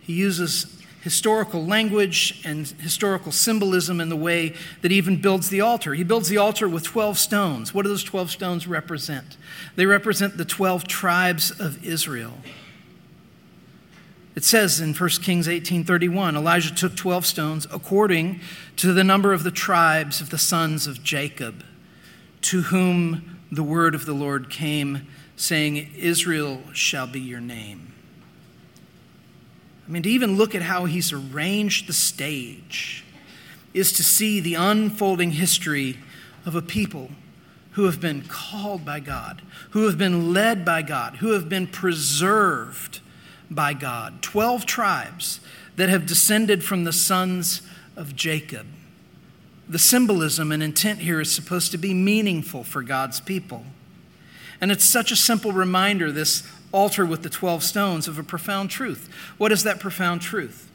He 0.00 0.14
uses 0.14 0.81
historical 1.02 1.66
language 1.66 2.40
and 2.44 2.66
historical 2.66 3.32
symbolism 3.32 4.00
in 4.00 4.08
the 4.08 4.16
way 4.16 4.54
that 4.82 4.92
even 4.92 5.20
builds 5.20 5.48
the 5.48 5.60
altar. 5.60 5.94
He 5.94 6.04
builds 6.04 6.28
the 6.28 6.38
altar 6.38 6.68
with 6.68 6.84
12 6.84 7.18
stones. 7.18 7.74
What 7.74 7.82
do 7.82 7.88
those 7.88 8.04
12 8.04 8.30
stones 8.30 8.68
represent? 8.68 9.36
They 9.74 9.84
represent 9.84 10.36
the 10.36 10.44
12 10.44 10.86
tribes 10.86 11.50
of 11.50 11.84
Israel. 11.84 12.34
It 14.36 14.44
says 14.44 14.80
in 14.80 14.94
1 14.94 15.22
Kings 15.22 15.48
18:31, 15.48 16.36
Elijah 16.36 16.72
took 16.72 16.96
12 16.96 17.26
stones 17.26 17.66
according 17.70 18.40
to 18.76 18.92
the 18.92 19.04
number 19.04 19.32
of 19.32 19.42
the 19.42 19.50
tribes 19.50 20.20
of 20.20 20.30
the 20.30 20.38
sons 20.38 20.86
of 20.86 21.02
Jacob, 21.02 21.64
to 22.42 22.62
whom 22.62 23.40
the 23.50 23.62
word 23.62 23.94
of 23.94 24.06
the 24.06 24.14
Lord 24.14 24.48
came, 24.48 25.06
saying, 25.36 25.90
Israel 25.96 26.62
shall 26.72 27.06
be 27.06 27.20
your 27.20 27.40
name. 27.40 27.92
I 29.86 29.90
mean, 29.90 30.02
to 30.04 30.10
even 30.10 30.36
look 30.36 30.54
at 30.54 30.62
how 30.62 30.84
he's 30.84 31.12
arranged 31.12 31.88
the 31.88 31.92
stage 31.92 33.04
is 33.74 33.92
to 33.94 34.04
see 34.04 34.38
the 34.40 34.54
unfolding 34.54 35.32
history 35.32 35.98
of 36.46 36.54
a 36.54 36.62
people 36.62 37.10
who 37.72 37.84
have 37.84 38.00
been 38.00 38.22
called 38.28 38.84
by 38.84 39.00
God, 39.00 39.42
who 39.70 39.86
have 39.86 39.96
been 39.96 40.32
led 40.32 40.64
by 40.64 40.82
God, 40.82 41.16
who 41.16 41.32
have 41.32 41.48
been 41.48 41.66
preserved 41.66 43.00
by 43.50 43.72
God. 43.72 44.22
Twelve 44.22 44.66
tribes 44.66 45.40
that 45.76 45.88
have 45.88 46.06
descended 46.06 46.62
from 46.62 46.84
the 46.84 46.92
sons 46.92 47.62
of 47.96 48.14
Jacob. 48.14 48.66
The 49.68 49.78
symbolism 49.78 50.52
and 50.52 50.62
intent 50.62 50.98
here 50.98 51.20
is 51.20 51.32
supposed 51.32 51.72
to 51.72 51.78
be 51.78 51.94
meaningful 51.94 52.62
for 52.62 52.82
God's 52.82 53.20
people. 53.20 53.64
And 54.60 54.70
it's 54.70 54.84
such 54.84 55.10
a 55.10 55.16
simple 55.16 55.52
reminder, 55.52 56.12
this 56.12 56.46
altar 56.72 57.06
with 57.06 57.22
the 57.22 57.30
12 57.30 57.62
stones 57.62 58.08
of 58.08 58.18
a 58.18 58.22
profound 58.22 58.70
truth. 58.70 59.08
What 59.38 59.52
is 59.52 59.62
that 59.62 59.78
profound 59.78 60.22
truth? 60.22 60.70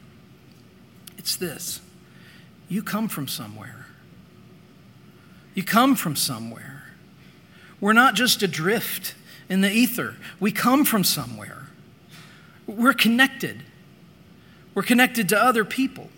It's 1.18 1.36
this 1.36 1.80
you 2.68 2.82
come 2.82 3.08
from 3.08 3.28
somewhere. 3.28 3.86
You 5.54 5.64
come 5.64 5.96
from 5.96 6.14
somewhere. 6.14 6.84
We're 7.80 7.92
not 7.92 8.14
just 8.14 8.42
adrift 8.42 9.14
in 9.48 9.62
the 9.62 9.70
ether, 9.70 10.16
we 10.38 10.52
come 10.52 10.84
from 10.84 11.04
somewhere. 11.04 11.68
We're 12.66 12.92
connected. 12.92 13.62
We're 14.74 14.82
connected 14.82 15.28
to 15.30 15.42
other 15.42 15.64
people. 15.64 16.10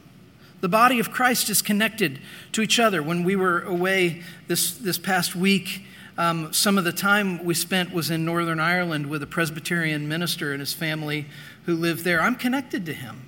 The 0.61 0.69
body 0.69 0.99
of 0.99 1.11
Christ 1.11 1.49
is 1.49 1.62
connected 1.62 2.19
to 2.53 2.61
each 2.61 2.79
other. 2.79 3.03
When 3.03 3.23
we 3.23 3.37
were 3.37 3.62
away 3.62 4.23
this, 4.49 4.73
this 4.73 4.99
past 4.99 5.37
week, 5.37 5.85
um, 6.20 6.52
some 6.52 6.76
of 6.76 6.85
the 6.85 6.92
time 6.92 7.42
we 7.42 7.54
spent 7.54 7.94
was 7.94 8.11
in 8.11 8.26
Northern 8.26 8.61
Ireland 8.61 9.06
with 9.06 9.22
a 9.22 9.26
Presbyterian 9.26 10.06
minister 10.06 10.52
and 10.52 10.61
his 10.61 10.74
family 10.74 11.24
who 11.64 11.74
lived 11.74 12.04
there. 12.04 12.20
I'm 12.20 12.37
connected 12.37 12.85
to 12.85 12.92
him. 12.92 13.22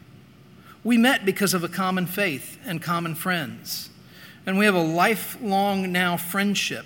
We 0.84 0.98
met 0.98 1.24
because 1.24 1.54
of 1.54 1.64
a 1.64 1.70
common 1.70 2.04
faith 2.04 2.58
and 2.66 2.82
common 2.82 3.14
friends. 3.14 3.88
And 4.44 4.58
we 4.58 4.66
have 4.66 4.74
a 4.74 4.82
lifelong 4.82 5.90
now 5.90 6.18
friendship 6.18 6.84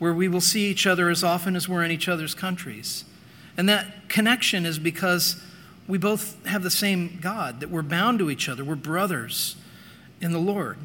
where 0.00 0.12
we 0.12 0.26
will 0.26 0.40
see 0.40 0.66
each 0.66 0.84
other 0.84 1.10
as 1.10 1.22
often 1.22 1.54
as 1.54 1.68
we're 1.68 1.84
in 1.84 1.92
each 1.92 2.08
other's 2.08 2.34
countries. 2.34 3.04
And 3.56 3.68
that 3.68 4.08
connection 4.08 4.66
is 4.66 4.80
because 4.80 5.40
we 5.86 5.96
both 5.96 6.44
have 6.46 6.64
the 6.64 6.72
same 6.72 7.20
God, 7.22 7.60
that 7.60 7.70
we're 7.70 7.82
bound 7.82 8.18
to 8.18 8.30
each 8.30 8.48
other, 8.48 8.64
we're 8.64 8.74
brothers 8.74 9.54
in 10.20 10.32
the 10.32 10.40
Lord. 10.40 10.76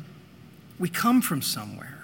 We 0.78 0.88
come 0.88 1.19
from 1.24 1.41
somewhere. 1.41 2.01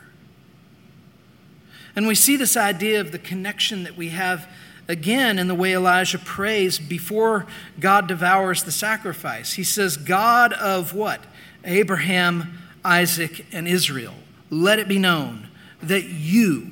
And 1.97 2.05
we 2.05 2.13
see 2.13 2.37
this 2.37 2.55
idea 2.55 3.01
of 3.01 3.11
the 3.11 3.17
connection 3.17 3.83
that 3.83 3.97
we 3.97 4.09
have 4.09 4.47
again 4.87 5.39
in 5.39 5.47
the 5.47 5.55
way 5.55 5.73
Elijah 5.73 6.19
prays 6.19 6.77
before 6.77 7.47
God 7.79 8.07
devours 8.07 8.63
the 8.63 8.71
sacrifice. 8.71 9.53
He 9.53 9.63
says, 9.63 9.97
God 9.97 10.53
of 10.53 10.93
what? 10.93 11.23
Abraham, 11.65 12.59
Isaac, 12.85 13.47
and 13.51 13.67
Israel. 13.67 14.13
Let 14.51 14.77
it 14.77 14.87
be 14.87 14.99
known 14.99 15.47
that 15.81 16.03
you 16.03 16.71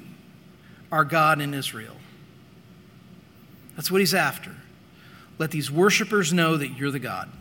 are 0.91 1.03
God 1.03 1.41
in 1.41 1.55
Israel. 1.55 1.95
That's 3.75 3.89
what 3.89 4.01
he's 4.01 4.13
after. 4.13 4.51
Let 5.39 5.49
these 5.49 5.71
worshipers 5.71 6.33
know 6.33 6.55
that 6.55 6.77
you're 6.77 6.91
the 6.91 6.99
God. 6.99 7.31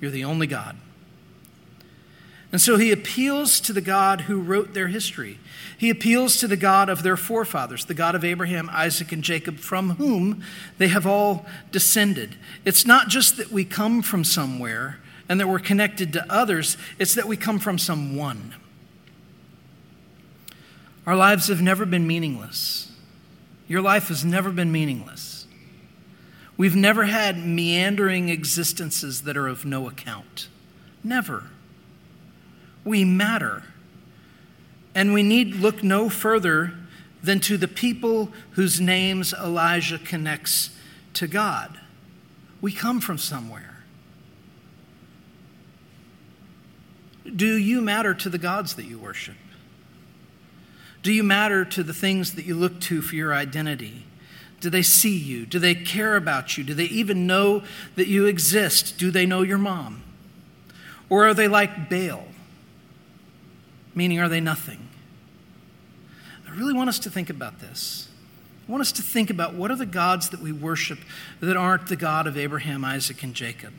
You're 0.00 0.10
the 0.10 0.24
only 0.24 0.46
God. 0.46 0.74
And 2.54 2.60
so 2.60 2.76
he 2.76 2.92
appeals 2.92 3.58
to 3.62 3.72
the 3.72 3.80
God 3.80 4.20
who 4.20 4.40
wrote 4.40 4.74
their 4.74 4.86
history. 4.86 5.40
He 5.76 5.90
appeals 5.90 6.36
to 6.36 6.46
the 6.46 6.56
God 6.56 6.88
of 6.88 7.02
their 7.02 7.16
forefathers, 7.16 7.86
the 7.86 7.94
God 7.94 8.14
of 8.14 8.24
Abraham, 8.24 8.70
Isaac, 8.70 9.10
and 9.10 9.24
Jacob, 9.24 9.58
from 9.58 9.96
whom 9.96 10.44
they 10.78 10.86
have 10.86 11.04
all 11.04 11.46
descended. 11.72 12.36
It's 12.64 12.86
not 12.86 13.08
just 13.08 13.38
that 13.38 13.50
we 13.50 13.64
come 13.64 14.02
from 14.02 14.22
somewhere 14.22 15.00
and 15.28 15.40
that 15.40 15.48
we're 15.48 15.58
connected 15.58 16.12
to 16.12 16.24
others, 16.32 16.76
it's 16.96 17.16
that 17.16 17.26
we 17.26 17.36
come 17.36 17.58
from 17.58 17.76
someone. 17.76 18.54
Our 21.08 21.16
lives 21.16 21.48
have 21.48 21.60
never 21.60 21.84
been 21.84 22.06
meaningless. 22.06 22.88
Your 23.66 23.82
life 23.82 24.06
has 24.06 24.24
never 24.24 24.52
been 24.52 24.70
meaningless. 24.70 25.48
We've 26.56 26.76
never 26.76 27.06
had 27.06 27.36
meandering 27.36 28.28
existences 28.28 29.22
that 29.22 29.36
are 29.36 29.48
of 29.48 29.64
no 29.64 29.88
account. 29.88 30.46
Never 31.02 31.50
we 32.84 33.04
matter. 33.04 33.62
And 34.94 35.12
we 35.12 35.22
need 35.22 35.56
look 35.56 35.82
no 35.82 36.08
further 36.08 36.74
than 37.22 37.40
to 37.40 37.56
the 37.56 37.68
people 37.68 38.30
whose 38.52 38.80
names 38.80 39.32
Elijah 39.32 39.98
connects 39.98 40.70
to 41.14 41.26
God. 41.26 41.78
We 42.60 42.72
come 42.72 43.00
from 43.00 43.18
somewhere. 43.18 43.70
Do 47.34 47.56
you 47.56 47.80
matter 47.80 48.14
to 48.14 48.28
the 48.28 48.38
gods 48.38 48.74
that 48.74 48.84
you 48.84 48.98
worship? 48.98 49.36
Do 51.02 51.12
you 51.12 51.22
matter 51.22 51.64
to 51.64 51.82
the 51.82 51.94
things 51.94 52.34
that 52.34 52.44
you 52.44 52.54
look 52.54 52.80
to 52.82 53.02
for 53.02 53.14
your 53.14 53.34
identity? 53.34 54.04
Do 54.60 54.70
they 54.70 54.82
see 54.82 55.16
you? 55.16 55.44
Do 55.44 55.58
they 55.58 55.74
care 55.74 56.16
about 56.16 56.56
you? 56.56 56.64
Do 56.64 56.74
they 56.74 56.84
even 56.84 57.26
know 57.26 57.62
that 57.96 58.06
you 58.06 58.26
exist? 58.26 58.96
Do 58.98 59.10
they 59.10 59.26
know 59.26 59.42
your 59.42 59.58
mom? 59.58 60.02
Or 61.10 61.26
are 61.26 61.34
they 61.34 61.48
like 61.48 61.90
Baal? 61.90 62.24
Meaning 63.94 64.20
are 64.20 64.28
they 64.28 64.40
nothing? 64.40 64.88
I 66.48 66.54
really 66.54 66.74
want 66.74 66.88
us 66.88 66.98
to 67.00 67.10
think 67.10 67.30
about 67.30 67.60
this. 67.60 68.08
I 68.68 68.72
want 68.72 68.80
us 68.80 68.92
to 68.92 69.02
think 69.02 69.30
about 69.30 69.54
what 69.54 69.70
are 69.70 69.76
the 69.76 69.86
gods 69.86 70.30
that 70.30 70.40
we 70.40 70.52
worship 70.52 70.98
that 71.40 71.56
aren't 71.56 71.88
the 71.88 71.96
God 71.96 72.26
of 72.26 72.38
Abraham, 72.38 72.84
Isaac, 72.84 73.22
and 73.22 73.34
Jacob? 73.34 73.72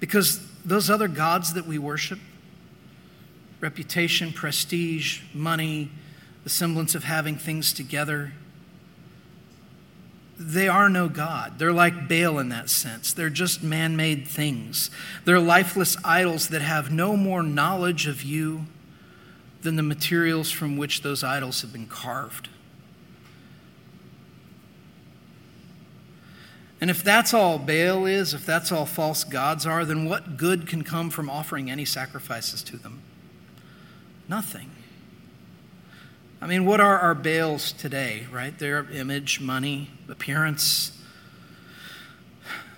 Because 0.00 0.40
those 0.64 0.90
other 0.90 1.08
gods 1.08 1.54
that 1.54 1.66
we 1.66 1.78
worship, 1.78 2.18
reputation, 3.60 4.32
prestige, 4.32 5.22
money, 5.32 5.90
the 6.44 6.50
semblance 6.50 6.94
of 6.94 7.04
having 7.04 7.36
things 7.36 7.72
together, 7.72 8.32
they 10.38 10.68
are 10.68 10.88
no 10.88 11.08
God. 11.08 11.58
They're 11.58 11.72
like 11.72 12.08
Baal 12.08 12.38
in 12.38 12.50
that 12.50 12.68
sense. 12.68 13.12
They're 13.12 13.30
just 13.30 13.62
man 13.62 13.96
made 13.96 14.28
things. 14.28 14.90
They're 15.24 15.40
lifeless 15.40 15.96
idols 16.04 16.48
that 16.48 16.62
have 16.62 16.90
no 16.90 17.16
more 17.16 17.42
knowledge 17.42 18.06
of 18.06 18.22
you 18.22 18.66
than 19.62 19.76
the 19.76 19.82
materials 19.82 20.50
from 20.50 20.76
which 20.76 21.02
those 21.02 21.24
idols 21.24 21.62
have 21.62 21.72
been 21.72 21.86
carved. 21.86 22.50
And 26.80 26.90
if 26.90 27.02
that's 27.02 27.32
all 27.32 27.58
Baal 27.58 28.04
is, 28.04 28.34
if 28.34 28.44
that's 28.44 28.70
all 28.70 28.84
false 28.84 29.24
gods 29.24 29.64
are, 29.64 29.86
then 29.86 30.04
what 30.04 30.36
good 30.36 30.68
can 30.68 30.84
come 30.84 31.08
from 31.08 31.30
offering 31.30 31.70
any 31.70 31.86
sacrifices 31.86 32.62
to 32.64 32.76
them? 32.76 33.00
Nothing. 34.28 34.70
I 36.40 36.46
mean, 36.46 36.66
what 36.66 36.80
are 36.80 36.98
our 36.98 37.14
Baals 37.14 37.72
today, 37.72 38.26
right? 38.30 38.56
Their 38.58 38.90
image, 38.90 39.40
money, 39.40 39.90
appearance. 40.08 40.92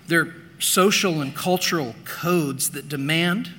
They're 0.07 0.33
social 0.59 1.21
and 1.21 1.35
cultural 1.35 1.93
codes 2.05 2.71
that 2.71 2.87
demand 2.87 3.51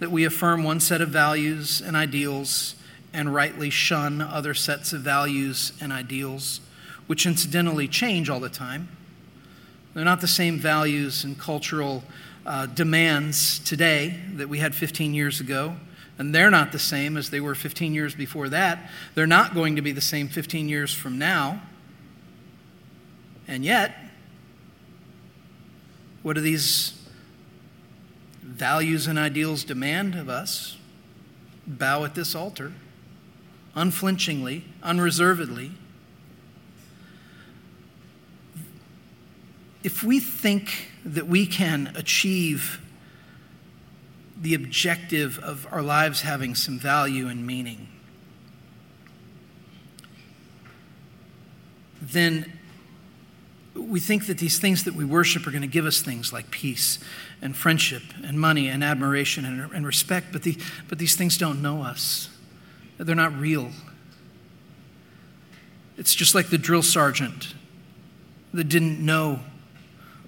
that 0.00 0.10
we 0.10 0.24
affirm 0.24 0.64
one 0.64 0.80
set 0.80 1.00
of 1.00 1.08
values 1.08 1.80
and 1.80 1.96
ideals 1.96 2.74
and 3.12 3.32
rightly 3.32 3.70
shun 3.70 4.20
other 4.20 4.54
sets 4.54 4.92
of 4.92 5.02
values 5.02 5.72
and 5.80 5.92
ideals, 5.92 6.60
which 7.06 7.26
incidentally 7.26 7.86
change 7.88 8.28
all 8.28 8.40
the 8.40 8.48
time. 8.48 8.88
They're 9.94 10.04
not 10.04 10.20
the 10.20 10.28
same 10.28 10.58
values 10.58 11.24
and 11.24 11.38
cultural 11.38 12.02
uh, 12.44 12.66
demands 12.66 13.60
today 13.60 14.20
that 14.34 14.48
we 14.48 14.58
had 14.58 14.74
15 14.74 15.14
years 15.14 15.40
ago 15.40 15.76
and 16.18 16.34
they're 16.34 16.50
not 16.50 16.72
the 16.72 16.78
same 16.78 17.16
as 17.16 17.30
they 17.30 17.40
were 17.40 17.54
15 17.54 17.92
years 17.92 18.14
before 18.14 18.48
that. 18.48 18.90
They're 19.14 19.26
not 19.26 19.54
going 19.54 19.76
to 19.76 19.82
be 19.82 19.92
the 19.92 20.00
same 20.00 20.28
15 20.28 20.68
years 20.68 20.94
from 20.94 21.18
now. 21.18 21.62
And 23.46 23.64
yet, 23.64 23.96
what 26.22 26.34
do 26.34 26.40
these 26.40 26.94
values 28.42 29.06
and 29.06 29.18
ideals 29.18 29.62
demand 29.62 30.14
of 30.14 30.28
us? 30.28 30.76
Bow 31.66 32.04
at 32.04 32.14
this 32.14 32.34
altar, 32.34 32.72
unflinchingly, 33.74 34.64
unreservedly. 34.82 35.72
If 39.82 40.02
we 40.02 40.18
think 40.18 40.90
that 41.04 41.26
we 41.26 41.46
can 41.46 41.92
achieve 41.94 42.80
the 44.40 44.54
objective 44.54 45.38
of 45.38 45.66
our 45.70 45.82
lives 45.82 46.22
having 46.22 46.54
some 46.54 46.78
value 46.78 47.28
and 47.28 47.46
meaning, 47.46 47.88
then 52.00 52.52
we 53.74 54.00
think 54.00 54.26
that 54.26 54.38
these 54.38 54.58
things 54.58 54.84
that 54.84 54.94
we 54.94 55.04
worship 55.04 55.46
are 55.46 55.50
going 55.50 55.62
to 55.62 55.68
give 55.68 55.86
us 55.86 56.00
things 56.00 56.32
like 56.32 56.50
peace 56.50 56.98
and 57.42 57.56
friendship 57.56 58.02
and 58.24 58.38
money 58.40 58.68
and 58.68 58.82
admiration 58.82 59.44
and, 59.44 59.72
and 59.72 59.86
respect, 59.86 60.28
but, 60.32 60.42
the, 60.42 60.56
but 60.88 60.98
these 60.98 61.16
things 61.16 61.36
don't 61.36 61.60
know 61.60 61.82
us. 61.82 62.30
They're 62.98 63.14
not 63.14 63.36
real. 63.38 63.70
It's 65.98 66.14
just 66.14 66.34
like 66.34 66.48
the 66.48 66.58
drill 66.58 66.82
sergeant 66.82 67.54
that 68.52 68.64
didn't 68.64 69.04
know 69.04 69.40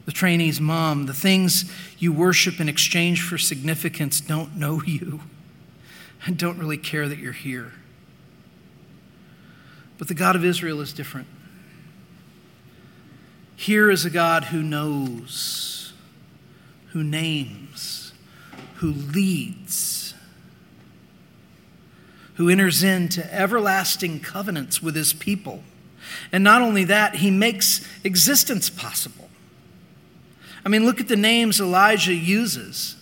the 0.08 0.12
trainee's 0.12 0.58
mom, 0.58 1.04
the 1.04 1.12
things 1.12 1.70
you 1.98 2.10
worship 2.10 2.60
in 2.60 2.66
exchange 2.66 3.20
for 3.20 3.36
significance 3.36 4.22
don't 4.22 4.56
know 4.56 4.82
you 4.86 5.20
and 6.24 6.38
don't 6.38 6.56
really 6.56 6.78
care 6.78 7.06
that 7.06 7.18
you're 7.18 7.30
here. 7.30 7.74
But 9.98 10.08
the 10.08 10.14
God 10.14 10.34
of 10.34 10.46
Israel 10.46 10.80
is 10.80 10.94
different. 10.94 11.28
Here 13.54 13.90
is 13.90 14.06
a 14.06 14.10
God 14.10 14.44
who 14.44 14.62
knows, 14.62 15.92
who 16.92 17.04
names, 17.04 18.14
who 18.76 18.92
leads, 18.92 20.14
who 22.36 22.48
enters 22.48 22.82
into 22.82 23.30
everlasting 23.30 24.20
covenants 24.20 24.82
with 24.82 24.96
his 24.96 25.12
people 25.12 25.64
And 26.32 26.42
not 26.42 26.62
only 26.62 26.84
that, 26.84 27.16
he 27.16 27.30
makes 27.30 27.86
existence 28.04 28.70
possible. 28.70 29.28
I 30.64 30.68
mean, 30.68 30.84
look 30.84 31.00
at 31.00 31.08
the 31.08 31.16
names 31.16 31.60
Elijah 31.60 32.14
uses. 32.14 32.96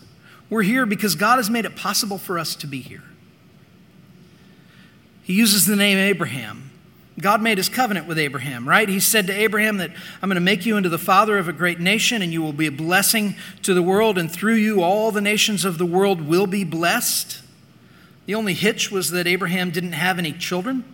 We're 0.48 0.62
here 0.62 0.86
because 0.86 1.14
God 1.14 1.36
has 1.36 1.50
made 1.50 1.64
it 1.64 1.76
possible 1.76 2.18
for 2.18 2.38
us 2.38 2.54
to 2.56 2.66
be 2.66 2.80
here. 2.80 3.02
He 5.22 5.34
uses 5.34 5.66
the 5.66 5.74
name 5.74 5.98
Abraham. 5.98 6.70
God 7.18 7.40
made 7.40 7.58
his 7.58 7.68
covenant 7.68 8.06
with 8.06 8.18
Abraham, 8.18 8.68
right? 8.68 8.88
He 8.88 9.00
said 9.00 9.26
to 9.26 9.32
Abraham 9.32 9.78
that 9.78 9.90
I'm 10.22 10.28
going 10.28 10.34
to 10.34 10.40
make 10.40 10.66
you 10.66 10.76
into 10.76 10.90
the 10.90 10.98
father 10.98 11.38
of 11.38 11.48
a 11.48 11.52
great 11.52 11.80
nation, 11.80 12.20
and 12.20 12.32
you 12.32 12.42
will 12.42 12.52
be 12.52 12.66
a 12.66 12.72
blessing 12.72 13.34
to 13.62 13.72
the 13.72 13.82
world, 13.82 14.18
and 14.18 14.30
through 14.30 14.54
you, 14.54 14.82
all 14.82 15.10
the 15.10 15.22
nations 15.22 15.64
of 15.64 15.78
the 15.78 15.86
world 15.86 16.20
will 16.20 16.46
be 16.46 16.62
blessed. 16.62 17.40
The 18.26 18.34
only 18.34 18.52
hitch 18.52 18.92
was 18.92 19.10
that 19.12 19.26
Abraham 19.26 19.70
didn't 19.70 19.92
have 19.92 20.18
any 20.18 20.32
children 20.32 20.84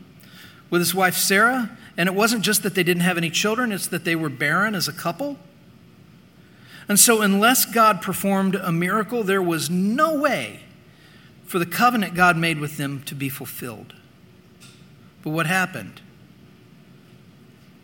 with 0.71 0.81
his 0.81 0.95
wife 0.95 1.17
Sarah, 1.17 1.77
and 1.97 2.09
it 2.09 2.15
wasn't 2.15 2.43
just 2.43 2.63
that 2.63 2.75
they 2.75 2.85
didn't 2.85 3.03
have 3.03 3.19
any 3.19 3.31
children, 3.31 3.73
it's 3.73 3.89
that 3.89 4.05
they 4.05 4.15
were 4.15 4.29
barren 4.29 4.75
as 4.75 4.87
a 4.87 4.93
couple. 4.93 5.39
And 6.89 6.99
so, 6.99 7.23
unless 7.23 7.65
God 7.65 8.03
performed 8.03 8.55
a 8.55 8.73
miracle, 8.73 9.23
there 9.23 9.43
was 9.43 9.71
no 9.71 10.15
way 10.15 10.61
for 11.45 11.59
the 11.59 11.67
covenant 11.67 12.15
God 12.15 12.37
made 12.37 12.59
with 12.59 12.77
them 12.77 13.03
to 13.05 13.15
be 13.15 13.29
fulfilled. 13.29 13.95
But 15.23 15.31
what 15.31 15.47
happened? 15.47 16.01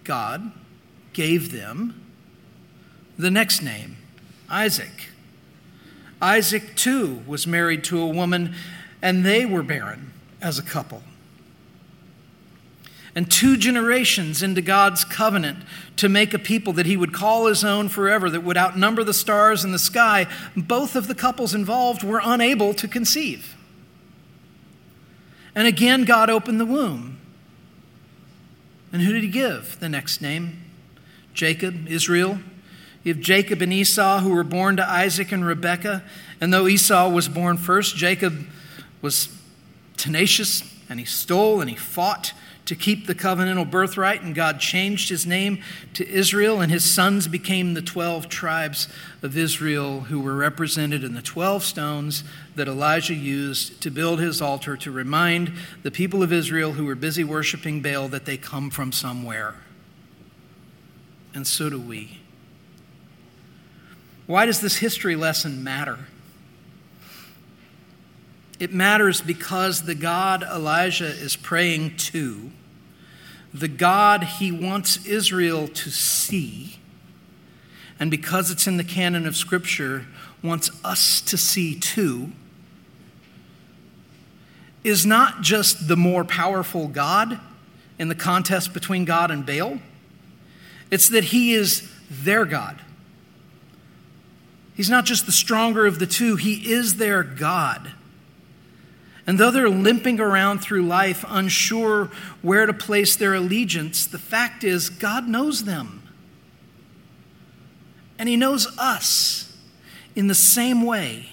God 0.05 0.53
gave 1.13 1.53
them 1.53 2.03
the 3.19 3.31
next 3.31 3.63
name, 3.63 3.97
Isaac. 4.49 5.11
Isaac, 6.21 6.75
too, 6.75 7.23
was 7.27 7.47
married 7.47 7.85
to 7.85 8.01
a 8.01 8.07
woman, 8.07 8.55
and 9.03 9.25
they 9.25 9.45
were 9.45 9.63
barren 9.63 10.13
as 10.41 10.59
a 10.59 10.63
couple. 10.63 11.03
And 13.15 13.31
two 13.31 13.57
generations 13.57 14.43
into 14.43 14.61
God's 14.61 15.05
covenant 15.05 15.59
to 15.97 16.09
make 16.09 16.35
a 16.35 16.39
people 16.39 16.73
that 16.75 16.87
he 16.87 16.97
would 16.97 17.13
call 17.13 17.47
his 17.47 17.65
own 17.65 17.89
forever, 17.89 18.31
that 18.31 18.43
would 18.43 18.57
outnumber 18.57 19.03
the 19.03 19.15
stars 19.15 19.65
in 19.65 19.73
the 19.73 19.79
sky, 19.79 20.27
both 20.57 20.95
of 20.95 21.09
the 21.09 21.15
couples 21.15 21.55
involved 21.55 22.03
were 22.03 22.21
unable 22.23 22.75
to 22.75 22.87
conceive. 22.87 23.57
And 25.55 25.67
again, 25.67 26.05
God 26.05 26.31
opened 26.31 26.61
the 26.61 26.67
womb. 26.67 27.19
And 28.93 29.03
who 29.03 29.13
did 29.13 29.23
he 29.23 29.29
give 29.29 29.81
the 29.81 29.89
next 29.89 30.23
name? 30.23 30.65
Jacob, 31.35 31.89
Israel. 31.89 32.39
You 33.03 33.15
have 33.15 33.23
Jacob 33.23 33.63
and 33.63 33.73
Esau, 33.73 34.21
who 34.21 34.31
were 34.31 34.45
born 34.45 34.77
to 34.77 34.89
Isaac 34.89 35.33
and 35.33 35.45
Rebekah. 35.45 36.03
And 36.41 36.53
though 36.53 36.67
Esau 36.67 37.09
was 37.09 37.29
born 37.29 37.57
first, 37.57 37.97
Jacob 37.97 38.47
was 39.03 39.29
tenacious 39.97 40.63
and 40.89 40.99
he 40.99 41.07
stole 41.07 41.61
and 41.61 41.69
he 41.69 41.77
fought 41.77 42.33
to 42.69 42.77
keep 42.77 43.07
the 43.07 43.15
covenantal 43.15 43.71
birthright, 43.71 44.21
and 44.21 44.35
God 44.35 44.61
changed 44.61 45.09
his 45.09 45.27
name 45.27 45.63
to 45.95 46.07
Israel, 46.07 46.61
and 46.61 46.71
his 46.71 46.85
sons 46.85 47.27
became 47.27 47.73
the 47.73 47.81
12 47.81 48.29
tribes 48.29 48.89
of 49.23 49.39
Israel 49.39 50.01
who 50.01 50.21
were 50.21 50.35
represented 50.35 51.03
in 51.03 51.15
the 51.15 51.23
12 51.23 51.65
stones 51.65 52.25
that 52.57 52.69
Elijah 52.69 53.15
used 53.15 53.81
to 53.81 53.91
build 53.91 54.21
his 54.21 54.43
altar 54.43 54.77
to 54.77 54.91
remind 54.91 55.51
the 55.83 55.91
people 55.91 56.23
of 56.23 56.31
Israel 56.31 56.75
who 56.75 56.85
were 56.85 56.95
busy 56.95 57.25
worshiping 57.25 57.81
Baal 57.81 58.07
that 58.09 58.27
they 58.27 58.37
come 58.37 58.69
from 58.69 58.93
somewhere. 58.93 59.55
And 61.33 61.47
so 61.47 61.71
do 61.71 61.81
we. 61.81 62.19
Why 64.27 64.45
does 64.45 64.61
this 64.61 64.77
history 64.77 65.17
lesson 65.17 65.65
matter? 65.65 66.01
It 68.61 68.75
matters 68.75 69.23
because 69.23 69.85
the 69.85 69.95
God 69.95 70.43
Elijah 70.43 71.07
is 71.07 71.35
praying 71.35 71.97
to 71.97 72.51
the 73.53 73.69
God 73.69 74.25
he 74.25 74.53
wants 74.53 75.05
Israel 75.07 75.69
to 75.69 75.91
see, 75.91 76.79
and 77.99 78.11
because 78.11 78.51
it's 78.51 78.67
in 78.67 78.77
the 78.77 78.85
canon 78.85 79.27
of 79.27 79.37
Scripture, 79.37 80.07
wants 80.43 80.71
us 80.85 81.21
to 81.23 81.37
see 81.37 81.75
too, 81.75 82.33
is 84.85 85.05
not 85.05 85.43
just 85.43 85.89
the 85.89 85.97
more 85.97 86.25
powerful 86.25 86.89
God 86.89 87.41
in 87.99 88.09
the 88.09 88.15
contest 88.15 88.73
between 88.73 89.05
God 89.05 89.31
and 89.31 89.45
Baal, 89.45 89.79
it's 90.91 91.09
that 91.09 91.25
he 91.25 91.53
is 91.53 91.91
their 92.09 92.45
God. 92.45 92.81
He's 94.75 94.89
not 94.89 95.05
just 95.05 95.27
the 95.27 95.33
stronger 95.33 95.87
of 95.87 95.99
the 95.99 96.07
two, 96.07 96.37
he 96.37 96.73
is 96.73 96.97
their 96.97 97.25
God. 97.25 97.93
And 99.29 99.39
though 99.39 99.51
they're 99.51 99.69
limping 99.69 100.21
around 100.21 100.61
through 100.61 100.87
life, 100.87 101.23
unsure 101.29 102.11
where 102.41 102.65
to 102.65 102.73
place 102.73 103.15
their 103.15 103.35
allegiance, 103.35 104.07
the 104.07 104.19
fact 104.19 104.65
is, 104.65 104.89
God 104.89 105.29
knows 105.29 105.65
them. 105.65 106.03
And 108.19 108.27
He 108.27 108.37
knows 108.37 108.67
us 108.79 109.55
in 110.17 110.29
the 110.29 110.35
same 110.35 110.81
way. 110.81 111.29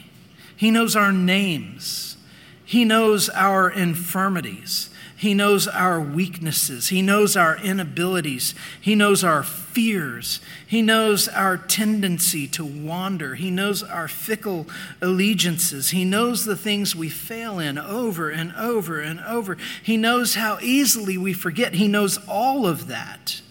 He 0.58 0.72
knows 0.72 0.98
our 0.98 1.14
names, 1.14 2.18
He 2.66 2.84
knows 2.84 3.30
our 3.30 3.70
infirmities, 3.70 4.90
he 5.18 5.34
knows 5.34 5.66
our 5.68 6.00
weaknesses. 6.00 6.90
He 6.90 7.02
knows 7.02 7.38
our 7.38 7.58
inabilities. 7.58 8.54
He 8.82 8.96
knows 8.96 9.24
our 9.24 9.44
fears. 9.44 10.42
He 10.68 10.82
knows 10.82 11.30
our 11.30 11.58
tendency 11.58 12.48
to 12.50 12.66
wander. 12.66 13.36
He 13.36 13.50
knows 13.50 13.82
our 13.82 14.10
fickle 14.10 14.68
allegiances. 15.02 15.92
He 15.92 16.04
knows 16.04 16.44
the 16.44 16.58
things 16.58 16.98
we 16.98 17.10
fail 17.10 17.60
in 17.60 17.78
over 17.78 18.30
and 18.30 18.54
over 18.58 19.00
and 19.00 19.22
over. 19.22 19.56
He 19.82 19.96
knows 19.96 20.36
how 20.36 20.60
easily 20.62 21.18
we 21.18 21.32
forget. 21.32 21.76
He 21.76 21.88
knows 21.88 22.20
all 22.28 22.68
of 22.68 22.88
that. 22.88 23.42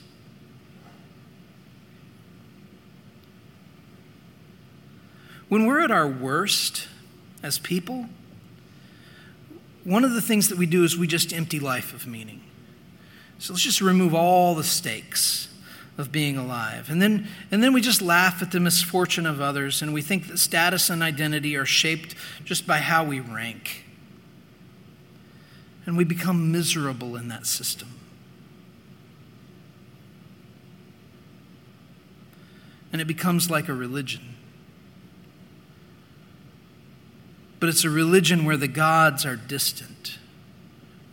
When 5.48 5.64
we're 5.64 5.80
at 5.80 5.90
our 5.90 6.08
worst 6.08 6.88
as 7.42 7.58
people, 7.58 8.08
one 9.84 10.04
of 10.04 10.12
the 10.14 10.22
things 10.22 10.48
that 10.48 10.58
we 10.58 10.66
do 10.66 10.82
is 10.82 10.96
we 10.96 11.06
just 11.06 11.32
empty 11.32 11.60
life 11.60 11.92
of 11.94 12.06
meaning. 12.06 12.40
So 13.38 13.52
let's 13.52 13.62
just 13.62 13.80
remove 13.80 14.14
all 14.14 14.54
the 14.54 14.64
stakes 14.64 15.48
of 15.96 16.10
being 16.10 16.36
alive. 16.36 16.90
And 16.90 17.00
then, 17.00 17.28
and 17.50 17.62
then 17.62 17.72
we 17.72 17.80
just 17.80 18.02
laugh 18.02 18.42
at 18.42 18.50
the 18.50 18.60
misfortune 18.60 19.26
of 19.26 19.40
others, 19.40 19.82
and 19.82 19.94
we 19.94 20.02
think 20.02 20.28
that 20.28 20.38
status 20.38 20.90
and 20.90 21.02
identity 21.02 21.56
are 21.56 21.66
shaped 21.66 22.14
just 22.44 22.66
by 22.66 22.78
how 22.78 23.04
we 23.04 23.20
rank. 23.20 23.84
And 25.86 25.96
we 25.96 26.04
become 26.04 26.50
miserable 26.50 27.16
in 27.16 27.28
that 27.28 27.46
system. 27.46 27.88
And 32.90 33.00
it 33.00 33.06
becomes 33.06 33.50
like 33.50 33.68
a 33.68 33.74
religion. 33.74 34.33
But 37.64 37.70
it's 37.70 37.84
a 37.84 37.88
religion 37.88 38.44
where 38.44 38.58
the 38.58 38.68
gods 38.68 39.24
are 39.24 39.36
distant 39.36 40.18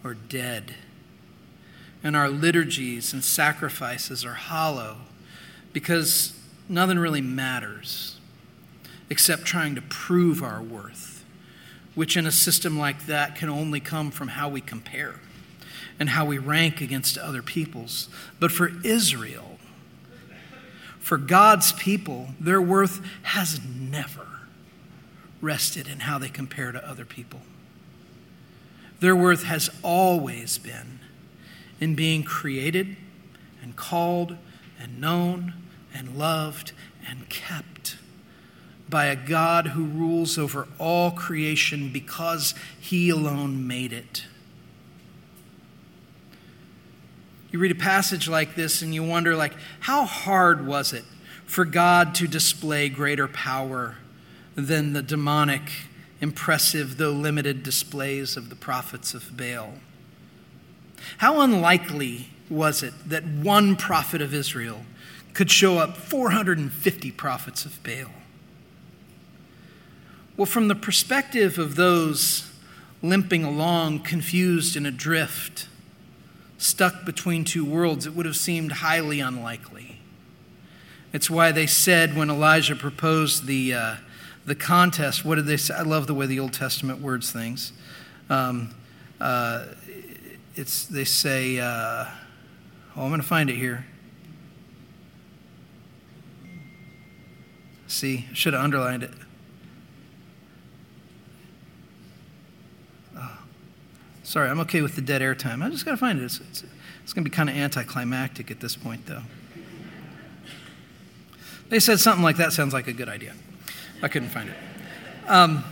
or 0.04 0.16
dead, 0.16 0.76
and 2.04 2.14
our 2.14 2.28
liturgies 2.28 3.14
and 3.14 3.24
sacrifices 3.24 4.26
are 4.26 4.34
hollow 4.34 4.98
because 5.72 6.38
nothing 6.68 7.00
really 7.00 7.22
matters 7.22 8.18
except 9.10 9.46
trying 9.46 9.76
to 9.76 9.82
prove 9.84 10.44
our 10.44 10.62
worth, 10.62 11.24
which 11.96 12.18
in 12.18 12.26
a 12.26 12.32
system 12.34 12.78
like 12.78 13.06
that 13.06 13.34
can 13.38 13.48
only 13.48 13.80
come 13.80 14.12
from 14.12 14.28
how 14.28 14.50
we 14.50 14.60
compare 14.60 15.22
and 16.02 16.10
how 16.10 16.26
we 16.26 16.38
rank 16.38 16.82
against 16.82 17.18
other 17.18 17.42
peoples. 17.42 18.10
But 18.42 18.52
for 18.52 18.72
Israel, 18.84 19.58
for 21.00 21.18
God's 21.18 21.72
people, 21.72 22.32
their 22.42 22.62
worth 22.62 23.02
has 23.22 23.62
never 23.66 24.21
rested 25.42 25.88
in 25.88 26.02
how 26.02 26.18
they 26.18 26.30
compare 26.30 26.72
to 26.72 26.88
other 26.88 27.06
people. 27.06 27.42
Their 29.00 29.16
worth 29.16 29.44
has 29.44 29.70
always 29.82 30.60
been 30.60 31.00
in 31.80 31.96
being 31.96 32.24
created 32.24 32.96
and 33.62 33.76
called 33.76 34.38
and 34.80 35.02
known 35.02 35.56
and 35.94 36.16
loved 36.16 36.72
and 37.08 37.28
kept 37.28 37.98
by 38.88 39.06
a 39.06 39.16
God 39.16 39.68
who 39.68 39.86
rules 39.86 40.38
over 40.38 40.68
all 40.78 41.12
creation 41.12 41.92
because 41.92 42.54
he 42.80 43.10
alone 43.10 43.66
made 43.66 43.94
it. 43.94 44.26
You 47.52 47.60
read 47.60 47.72
a 47.72 47.76
passage 47.76 48.30
like 48.30 48.56
this 48.56 48.82
and 48.82 48.94
you 48.94 49.04
wonder 49.04 49.36
like 49.36 49.54
how 49.82 50.06
hard 50.06 50.68
was 50.68 50.94
it 50.94 51.04
for 51.46 51.66
God 51.66 52.14
to 52.16 52.28
display 52.28 52.88
greater 52.88 53.28
power 53.28 53.98
than 54.68 54.94
the 54.94 55.02
demonic, 55.02 55.70
impressive, 56.20 56.98
though 56.98 57.12
limited 57.12 57.64
displays 57.64 58.38
of 58.38 58.50
the 58.50 58.56
prophets 58.56 59.14
of 59.14 59.36
Baal. 59.36 59.74
How 61.18 61.42
unlikely 61.42 62.30
was 62.50 62.84
it 62.84 62.94
that 63.08 63.26
one 63.26 63.76
prophet 63.76 64.22
of 64.22 64.34
Israel 64.34 64.82
could 65.34 65.50
show 65.50 65.78
up 65.78 65.98
450 65.98 67.12
prophets 67.12 67.66
of 67.66 67.82
Baal? 67.84 68.12
Well, 70.38 70.46
from 70.46 70.68
the 70.68 70.76
perspective 70.76 71.58
of 71.58 71.76
those 71.76 72.52
limping 73.02 73.44
along, 73.44 74.00
confused 74.00 74.76
and 74.76 74.86
adrift, 74.86 75.68
stuck 76.58 77.06
between 77.06 77.44
two 77.44 77.66
worlds, 77.66 78.06
it 78.06 78.14
would 78.14 78.26
have 78.26 78.36
seemed 78.36 78.72
highly 78.74 79.20
unlikely. 79.20 80.00
It's 81.14 81.30
why 81.30 81.52
they 81.52 81.68
said 81.68 82.16
when 82.16 82.30
Elijah 82.30 82.76
proposed 82.76 83.46
the, 83.46 83.74
uh, 83.74 83.96
the 84.46 84.56
contest, 84.56 85.24
what 85.24 85.36
did 85.36 85.46
they 85.46 85.58
say? 85.58 85.74
I 85.74 85.84
love 85.84 86.08
the 86.08 86.14
way 86.14 86.26
the 86.26 86.40
Old 86.40 86.54
Testament 86.54 87.00
words 87.00 87.32
things. 87.32 87.74
Um, 88.30 88.74
uh, 89.20 89.66
it's, 90.56 90.86
they 90.86 91.04
say, 91.04 91.60
uh, 91.60 92.06
oh, 92.96 93.04
I'm 93.04 93.10
going 93.10 93.22
to 93.22 93.28
find 93.28 93.50
it 93.50 93.56
here. 93.56 93.86
See, 97.88 98.26
should 98.34 98.54
have 98.54 98.64
underlined 98.64 99.04
it. 99.04 99.12
Oh, 103.16 103.38
sorry, 104.24 104.50
I'm 104.50 104.60
okay 104.62 104.82
with 104.82 104.96
the 104.96 105.02
dead 105.02 105.22
air 105.22 105.36
time. 105.36 105.62
I 105.62 105.70
just 105.70 105.86
got 105.86 105.92
to 105.92 105.98
find 105.98 106.20
it. 106.20 106.24
It's, 106.24 106.40
it's, 106.40 106.64
it's 107.04 107.14
going 107.14 107.24
to 107.24 107.30
be 107.30 107.36
kind 107.36 107.50
of 107.50 107.56
anticlimactic 107.56 108.50
at 108.50 108.60
this 108.60 108.76
point, 108.76 109.06
though. 109.06 109.24
They 111.70 111.80
said 111.80 112.00
something 112.00 112.24
like 112.24 112.38
that 112.38 112.54
sounds 112.54 112.74
like 112.74 112.88
a 112.88 112.94
good 112.94 113.10
idea. 113.10 113.34
I 114.02 114.08
couldn't 114.08 114.30
find 114.30 114.50
it. 114.50 114.56
Um, 115.28 115.64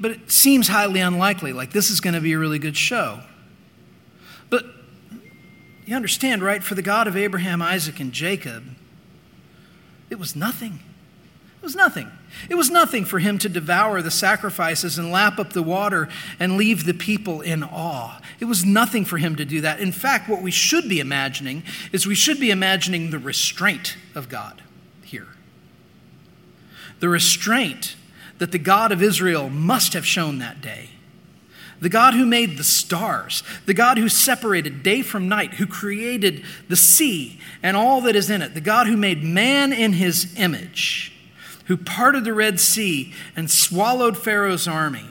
but 0.00 0.12
it 0.12 0.30
seems 0.30 0.68
highly 0.68 1.00
unlikely, 1.00 1.52
like 1.52 1.72
this 1.72 1.90
is 1.90 2.00
going 2.00 2.14
to 2.14 2.20
be 2.20 2.32
a 2.32 2.38
really 2.38 2.58
good 2.58 2.76
show. 2.76 3.20
But 4.48 4.64
you 5.84 5.94
understand, 5.94 6.42
right? 6.42 6.62
For 6.62 6.74
the 6.74 6.82
God 6.82 7.06
of 7.06 7.16
Abraham, 7.16 7.60
Isaac, 7.60 8.00
and 8.00 8.12
Jacob, 8.12 8.64
it 10.08 10.18
was 10.18 10.34
nothing. 10.34 10.80
It 11.60 11.64
was 11.64 11.76
nothing. 11.76 12.10
It 12.48 12.54
was 12.54 12.70
nothing 12.70 13.04
for 13.04 13.18
him 13.18 13.36
to 13.38 13.48
devour 13.48 14.00
the 14.00 14.10
sacrifices 14.10 14.96
and 14.96 15.12
lap 15.12 15.38
up 15.38 15.52
the 15.52 15.62
water 15.62 16.08
and 16.38 16.56
leave 16.56 16.86
the 16.86 16.94
people 16.94 17.42
in 17.42 17.62
awe. 17.62 18.18
It 18.38 18.46
was 18.46 18.64
nothing 18.64 19.04
for 19.04 19.18
him 19.18 19.36
to 19.36 19.44
do 19.44 19.60
that. 19.60 19.78
In 19.78 19.92
fact, 19.92 20.26
what 20.26 20.40
we 20.40 20.50
should 20.50 20.88
be 20.88 21.00
imagining 21.00 21.62
is 21.92 22.06
we 22.06 22.14
should 22.14 22.40
be 22.40 22.50
imagining 22.50 23.10
the 23.10 23.18
restraint 23.18 23.98
of 24.14 24.30
God. 24.30 24.62
The 27.00 27.08
restraint 27.08 27.96
that 28.38 28.52
the 28.52 28.58
God 28.58 28.92
of 28.92 29.02
Israel 29.02 29.50
must 29.50 29.92
have 29.92 30.06
shown 30.06 30.38
that 30.38 30.60
day. 30.60 30.90
The 31.80 31.88
God 31.88 32.12
who 32.12 32.26
made 32.26 32.58
the 32.58 32.64
stars, 32.64 33.42
the 33.64 33.74
God 33.74 33.96
who 33.96 34.08
separated 34.08 34.82
day 34.82 35.00
from 35.00 35.28
night, 35.28 35.54
who 35.54 35.66
created 35.66 36.44
the 36.68 36.76
sea 36.76 37.40
and 37.62 37.76
all 37.76 38.02
that 38.02 38.14
is 38.14 38.28
in 38.28 38.42
it, 38.42 38.52
the 38.52 38.60
God 38.60 38.86
who 38.86 38.98
made 38.98 39.24
man 39.24 39.72
in 39.72 39.94
his 39.94 40.34
image, 40.38 41.12
who 41.66 41.78
parted 41.78 42.24
the 42.24 42.34
Red 42.34 42.60
Sea 42.60 43.14
and 43.34 43.50
swallowed 43.50 44.18
Pharaoh's 44.18 44.68
army, 44.68 45.06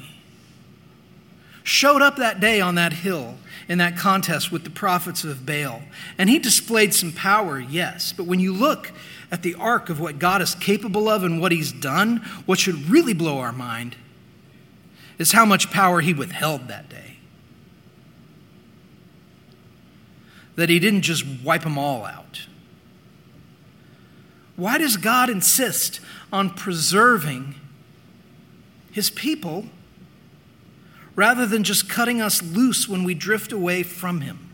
showed 1.64 2.04
up 2.04 2.18
that 2.18 2.40
day 2.40 2.62
on 2.62 2.76
that 2.76 2.94
hill 2.94 3.39
in 3.70 3.78
that 3.78 3.96
contest 3.96 4.52
with 4.52 4.64
the 4.64 4.70
prophets 4.70 5.24
of 5.24 5.46
Baal. 5.46 5.84
And 6.18 6.30
he 6.30 6.40
displayed 6.40 6.94
some 6.94 7.14
power, 7.14 7.60
yes, 7.60 8.12
but 8.12 8.26
when 8.26 8.40
you 8.40 8.52
look 8.52 8.92
at 9.32 9.44
the 9.44 9.54
arc 9.56 9.90
of 9.90 10.00
what 10.00 10.18
God 10.18 10.42
is 10.42 10.56
capable 10.56 11.08
of 11.08 11.24
and 11.24 11.40
what 11.40 11.52
he's 11.52 11.72
done, 11.72 12.18
what 12.48 12.58
should 12.58 12.90
really 12.90 13.14
blow 13.14 13.38
our 13.38 13.52
mind 13.52 13.96
is 15.20 15.34
how 15.34 15.46
much 15.46 15.70
power 15.70 16.02
he 16.02 16.16
withheld 16.16 16.68
that 16.68 16.90
day. 16.90 17.18
That 20.56 20.70
he 20.70 20.80
didn't 20.80 21.04
just 21.04 21.24
wipe 21.44 21.62
them 21.62 21.78
all 21.78 22.06
out. 22.06 22.48
Why 24.56 24.80
does 24.80 24.98
God 24.98 25.30
insist 25.30 26.02
on 26.34 26.50
preserving 26.50 27.56
his 28.92 29.12
people 29.12 29.68
rather 31.20 31.46
than 31.46 31.66
just 31.66 31.90
cutting 31.90 32.22
us 32.22 32.42
loose 32.42 32.88
when 32.88 33.04
we 33.04 33.14
drift 33.14 33.52
away 33.52 33.84
from 33.84 34.22
him? 34.22 34.50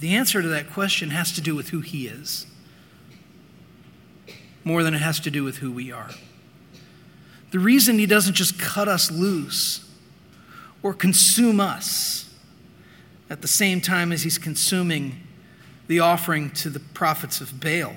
The 0.00 0.14
answer 0.14 0.40
to 0.40 0.48
that 0.48 0.70
question 0.70 1.10
has 1.10 1.30
to 1.32 1.42
do 1.42 1.54
with 1.54 1.68
who 1.68 1.80
he 1.82 2.06
is 2.06 2.46
more 4.64 4.82
than 4.82 4.94
it 4.94 5.02
has 5.02 5.20
to 5.20 5.30
do 5.30 5.44
with 5.44 5.58
who 5.58 5.70
we 5.70 5.92
are. 5.92 6.08
The 7.50 7.58
reason 7.58 7.98
he 7.98 8.06
doesn't 8.06 8.34
just 8.34 8.58
cut 8.58 8.88
us 8.88 9.10
loose 9.10 9.86
or 10.82 10.94
consume 10.94 11.60
us 11.60 12.32
at 13.28 13.42
the 13.42 13.48
same 13.48 13.82
time 13.82 14.10
as 14.10 14.22
he's 14.22 14.38
consuming 14.38 15.20
the 15.86 16.00
offering 16.00 16.50
to 16.52 16.70
the 16.70 16.80
prophets 16.80 17.42
of 17.42 17.60
Baal 17.60 17.94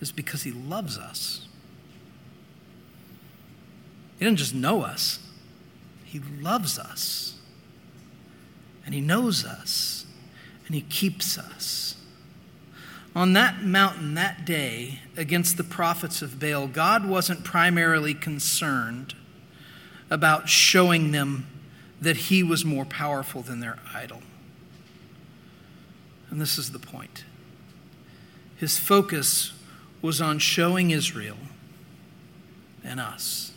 is 0.00 0.12
because 0.12 0.42
he 0.42 0.52
loves 0.52 0.98
us. 0.98 1.46
He 4.18 4.24
doesn't 4.24 4.36
just 4.36 4.54
know 4.54 4.82
us, 4.82 5.18
he 6.04 6.20
loves 6.40 6.78
us. 6.78 7.34
And 8.84 8.94
he 8.94 9.02
knows 9.02 9.44
us, 9.44 10.06
and 10.64 10.74
he 10.74 10.80
keeps 10.80 11.36
us. 11.36 11.94
On 13.14 13.34
that 13.34 13.62
mountain 13.62 14.14
that 14.14 14.46
day 14.46 15.00
against 15.14 15.58
the 15.58 15.64
prophets 15.64 16.22
of 16.22 16.40
Baal, 16.40 16.66
God 16.66 17.06
wasn't 17.06 17.44
primarily 17.44 18.14
concerned 18.14 19.14
about 20.08 20.48
showing 20.48 21.12
them 21.12 21.48
that 22.00 22.16
he 22.16 22.42
was 22.42 22.64
more 22.64 22.86
powerful 22.86 23.42
than 23.42 23.60
their 23.60 23.78
idol. 23.94 24.22
And 26.30 26.40
this 26.40 26.56
is 26.56 26.72
the 26.72 26.78
point. 26.78 27.24
His 28.56 28.78
focus 28.78 29.52
was 30.00 30.20
on 30.20 30.38
showing 30.38 30.90
Israel 30.90 31.38
and 32.84 33.00
us 33.00 33.52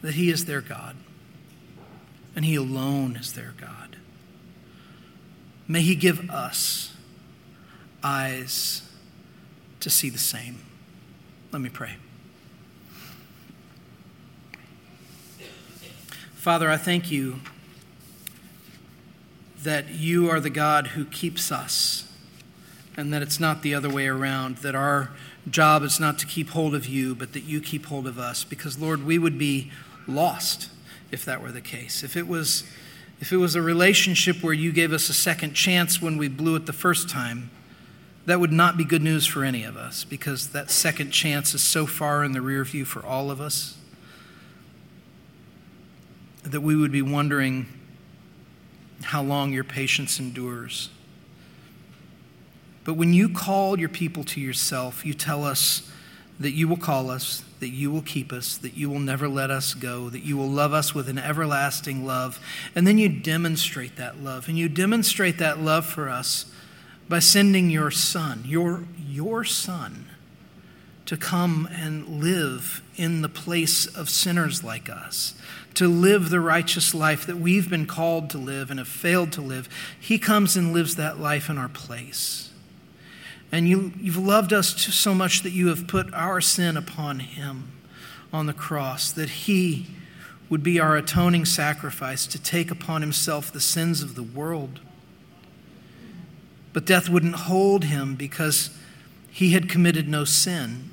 that 0.00 0.14
he 0.14 0.30
is 0.30 0.46
their 0.46 0.60
God 0.60 0.96
and 2.34 2.44
he 2.44 2.54
alone 2.56 3.16
is 3.16 3.32
their 3.34 3.54
God. 3.60 3.96
May 5.68 5.82
he 5.82 5.94
give 5.94 6.28
us 6.30 6.94
eyes 8.02 8.82
to 9.80 9.90
see 9.90 10.10
the 10.10 10.18
same. 10.18 10.58
Let 11.50 11.60
me 11.62 11.68
pray. 11.68 11.96
Father, 16.34 16.68
I 16.68 16.76
thank 16.76 17.10
you 17.10 17.40
that 19.62 19.90
you 19.90 20.28
are 20.28 20.40
the 20.40 20.50
God 20.50 20.88
who 20.88 21.04
keeps 21.04 21.52
us 21.52 22.11
and 22.96 23.12
that 23.12 23.22
it's 23.22 23.40
not 23.40 23.62
the 23.62 23.74
other 23.74 23.88
way 23.88 24.06
around, 24.06 24.58
that 24.58 24.74
our 24.74 25.10
job 25.50 25.82
is 25.82 25.98
not 25.98 26.18
to 26.18 26.26
keep 26.26 26.50
hold 26.50 26.74
of 26.74 26.86
you, 26.86 27.14
but 27.14 27.32
that 27.32 27.44
you 27.44 27.60
keep 27.60 27.86
hold 27.86 28.06
of 28.06 28.18
us. 28.18 28.44
Because, 28.44 28.78
Lord, 28.78 29.04
we 29.04 29.18
would 29.18 29.38
be 29.38 29.70
lost 30.06 30.68
if 31.10 31.24
that 31.24 31.42
were 31.42 31.52
the 31.52 31.60
case. 31.60 32.02
If 32.02 32.16
it 32.16 32.28
was, 32.28 32.64
if 33.20 33.32
it 33.32 33.38
was 33.38 33.54
a 33.54 33.62
relationship 33.62 34.42
where 34.42 34.54
you 34.54 34.72
gave 34.72 34.92
us 34.92 35.08
a 35.08 35.14
second 35.14 35.54
chance 35.54 36.02
when 36.02 36.16
we 36.16 36.28
blew 36.28 36.56
it 36.56 36.66
the 36.66 36.72
first 36.72 37.08
time, 37.08 37.50
that 38.26 38.38
would 38.38 38.52
not 38.52 38.76
be 38.76 38.84
good 38.84 39.02
news 39.02 39.26
for 39.26 39.44
any 39.44 39.64
of 39.64 39.76
us 39.76 40.04
because 40.04 40.50
that 40.50 40.70
second 40.70 41.10
chance 41.10 41.54
is 41.54 41.62
so 41.62 41.86
far 41.86 42.22
in 42.22 42.32
the 42.32 42.40
rear 42.40 42.64
view 42.64 42.84
for 42.84 43.04
all 43.04 43.30
of 43.30 43.40
us 43.40 43.76
that 46.44 46.60
we 46.60 46.76
would 46.76 46.92
be 46.92 47.02
wondering 47.02 47.66
how 49.02 49.22
long 49.22 49.52
your 49.52 49.64
patience 49.64 50.18
endures. 50.18 50.90
But 52.84 52.94
when 52.94 53.12
you 53.12 53.28
call 53.28 53.78
your 53.78 53.88
people 53.88 54.24
to 54.24 54.40
yourself, 54.40 55.06
you 55.06 55.14
tell 55.14 55.44
us 55.44 55.88
that 56.40 56.52
you 56.52 56.66
will 56.66 56.76
call 56.76 57.10
us, 57.10 57.44
that 57.60 57.68
you 57.68 57.90
will 57.90 58.02
keep 58.02 58.32
us, 58.32 58.56
that 58.56 58.74
you 58.74 58.90
will 58.90 58.98
never 58.98 59.28
let 59.28 59.50
us 59.50 59.74
go, 59.74 60.08
that 60.08 60.24
you 60.24 60.36
will 60.36 60.48
love 60.48 60.72
us 60.72 60.94
with 60.94 61.08
an 61.08 61.18
everlasting 61.18 62.04
love. 62.04 62.40
And 62.74 62.86
then 62.86 62.98
you 62.98 63.08
demonstrate 63.08 63.96
that 63.96 64.20
love. 64.20 64.48
And 64.48 64.58
you 64.58 64.68
demonstrate 64.68 65.38
that 65.38 65.60
love 65.60 65.86
for 65.86 66.08
us 66.08 66.46
by 67.08 67.20
sending 67.20 67.70
your 67.70 67.90
son, 67.90 68.42
your, 68.44 68.84
your 68.98 69.44
son, 69.44 70.06
to 71.06 71.16
come 71.16 71.68
and 71.70 72.20
live 72.22 72.82
in 72.96 73.22
the 73.22 73.28
place 73.28 73.86
of 73.86 74.08
sinners 74.08 74.64
like 74.64 74.88
us, 74.88 75.34
to 75.74 75.86
live 75.86 76.30
the 76.30 76.40
righteous 76.40 76.94
life 76.94 77.26
that 77.26 77.36
we've 77.36 77.68
been 77.68 77.86
called 77.86 78.30
to 78.30 78.38
live 78.38 78.70
and 78.70 78.78
have 78.78 78.88
failed 78.88 79.32
to 79.32 79.40
live. 79.40 79.68
He 80.00 80.18
comes 80.18 80.56
and 80.56 80.72
lives 80.72 80.96
that 80.96 81.20
life 81.20 81.48
in 81.50 81.58
our 81.58 81.68
place. 81.68 82.51
And 83.52 83.68
you, 83.68 83.92
you've 84.00 84.16
loved 84.16 84.54
us 84.54 84.74
so 84.80 85.14
much 85.14 85.42
that 85.42 85.50
you 85.50 85.68
have 85.68 85.86
put 85.86 86.12
our 86.14 86.40
sin 86.40 86.76
upon 86.76 87.20
him 87.20 87.70
on 88.32 88.46
the 88.46 88.54
cross, 88.54 89.12
that 89.12 89.28
he 89.28 89.88
would 90.48 90.62
be 90.62 90.80
our 90.80 90.96
atoning 90.96 91.44
sacrifice 91.44 92.26
to 92.26 92.42
take 92.42 92.70
upon 92.70 93.02
himself 93.02 93.52
the 93.52 93.60
sins 93.60 94.02
of 94.02 94.14
the 94.14 94.22
world. 94.22 94.80
But 96.72 96.86
death 96.86 97.10
wouldn't 97.10 97.34
hold 97.34 97.84
him 97.84 98.16
because 98.16 98.70
he 99.30 99.52
had 99.52 99.68
committed 99.68 100.08
no 100.08 100.24
sin. 100.24 100.90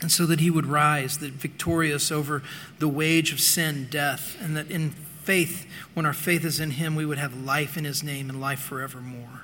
And 0.00 0.10
so 0.10 0.26
that 0.26 0.40
he 0.40 0.50
would 0.50 0.66
rise, 0.66 1.18
that 1.18 1.32
victorious 1.32 2.10
over 2.10 2.42
the 2.78 2.88
wage 2.88 3.32
of 3.32 3.40
sin, 3.40 3.88
death, 3.90 4.36
and 4.40 4.56
that 4.56 4.70
in 4.70 4.90
faith, 5.24 5.66
when 5.94 6.06
our 6.06 6.12
faith 6.12 6.44
is 6.44 6.58
in 6.58 6.72
him, 6.72 6.94
we 6.94 7.04
would 7.04 7.18
have 7.18 7.36
life 7.36 7.76
in 7.76 7.84
his 7.84 8.02
name 8.02 8.30
and 8.30 8.40
life 8.40 8.60
forevermore. 8.60 9.42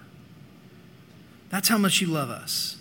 That's 1.57 1.71
how 1.71 1.79
much 1.79 2.03
you 2.03 2.09
love 2.09 2.29
us. 2.29 2.77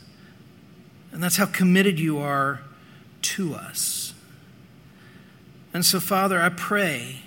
And 1.14 1.24
that's 1.24 1.38
how 1.38 1.46
committed 1.46 1.98
you 1.98 2.18
are 2.18 2.60
to 3.22 3.56
us. 3.56 4.14
And 5.74 5.86
so, 5.86 6.02
Father, 6.02 6.42
I 6.42 6.50
pray 6.50 7.22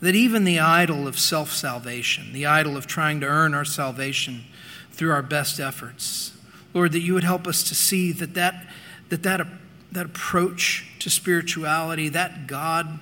that 0.00 0.14
even 0.14 0.44
the 0.44 0.60
idol 0.60 1.08
of 1.08 1.18
self 1.18 1.50
salvation, 1.50 2.32
the 2.32 2.46
idol 2.46 2.76
of 2.76 2.86
trying 2.86 3.18
to 3.22 3.26
earn 3.26 3.54
our 3.54 3.64
salvation 3.64 4.44
through 4.92 5.10
our 5.10 5.20
best 5.20 5.58
efforts, 5.58 6.38
Lord, 6.72 6.92
that 6.92 7.00
you 7.00 7.12
would 7.12 7.24
help 7.24 7.48
us 7.48 7.64
to 7.64 7.74
see 7.74 8.12
that 8.12 8.34
that, 8.34 8.64
that, 9.08 9.24
that, 9.24 9.48
that 9.90 10.06
approach 10.06 10.86
to 11.00 11.10
spirituality, 11.10 12.08
that 12.10 12.46
God 12.46 13.00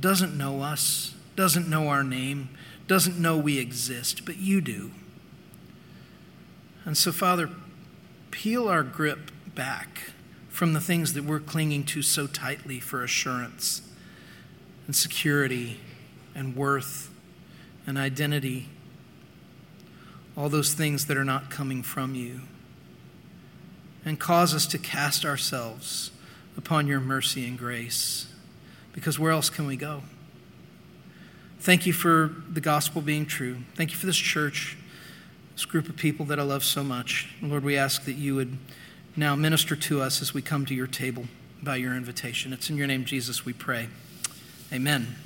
doesn't 0.00 0.34
know 0.34 0.62
us, 0.62 1.14
doesn't 1.36 1.68
know 1.68 1.88
our 1.88 2.02
name, 2.02 2.48
doesn't 2.86 3.18
know 3.18 3.36
we 3.36 3.58
exist, 3.58 4.24
but 4.24 4.38
you 4.38 4.62
do. 4.62 4.92
And 6.88 6.96
so, 6.96 7.12
Father, 7.12 7.50
peel 8.30 8.66
our 8.66 8.82
grip 8.82 9.30
back 9.54 10.04
from 10.48 10.72
the 10.72 10.80
things 10.80 11.12
that 11.12 11.22
we're 11.22 11.38
clinging 11.38 11.84
to 11.84 12.00
so 12.00 12.26
tightly 12.26 12.80
for 12.80 13.04
assurance 13.04 13.82
and 14.86 14.96
security 14.96 15.80
and 16.34 16.56
worth 16.56 17.10
and 17.86 17.98
identity, 17.98 18.70
all 20.34 20.48
those 20.48 20.72
things 20.72 21.04
that 21.08 21.18
are 21.18 21.26
not 21.26 21.50
coming 21.50 21.82
from 21.82 22.14
you, 22.14 22.40
and 24.06 24.18
cause 24.18 24.54
us 24.54 24.66
to 24.68 24.78
cast 24.78 25.26
ourselves 25.26 26.10
upon 26.56 26.86
your 26.86 27.00
mercy 27.00 27.46
and 27.46 27.58
grace, 27.58 28.32
because 28.94 29.18
where 29.18 29.32
else 29.32 29.50
can 29.50 29.66
we 29.66 29.76
go? 29.76 30.04
Thank 31.60 31.84
you 31.84 31.92
for 31.92 32.34
the 32.48 32.62
gospel 32.62 33.02
being 33.02 33.26
true. 33.26 33.58
Thank 33.74 33.90
you 33.90 33.98
for 33.98 34.06
this 34.06 34.16
church, 34.16 34.78
this 35.58 35.64
group 35.64 35.88
of 35.88 35.96
people 35.96 36.24
that 36.24 36.38
I 36.38 36.44
love 36.44 36.62
so 36.62 36.84
much. 36.84 37.34
Lord, 37.42 37.64
we 37.64 37.76
ask 37.76 38.04
that 38.04 38.12
you 38.12 38.36
would 38.36 38.58
now 39.16 39.34
minister 39.34 39.74
to 39.74 40.00
us 40.00 40.22
as 40.22 40.32
we 40.32 40.40
come 40.40 40.64
to 40.66 40.72
your 40.72 40.86
table 40.86 41.24
by 41.60 41.74
your 41.74 41.96
invitation. 41.96 42.52
It's 42.52 42.70
in 42.70 42.76
your 42.76 42.86
name, 42.86 43.04
Jesus, 43.04 43.44
we 43.44 43.52
pray. 43.52 43.88
Amen. 44.72 45.18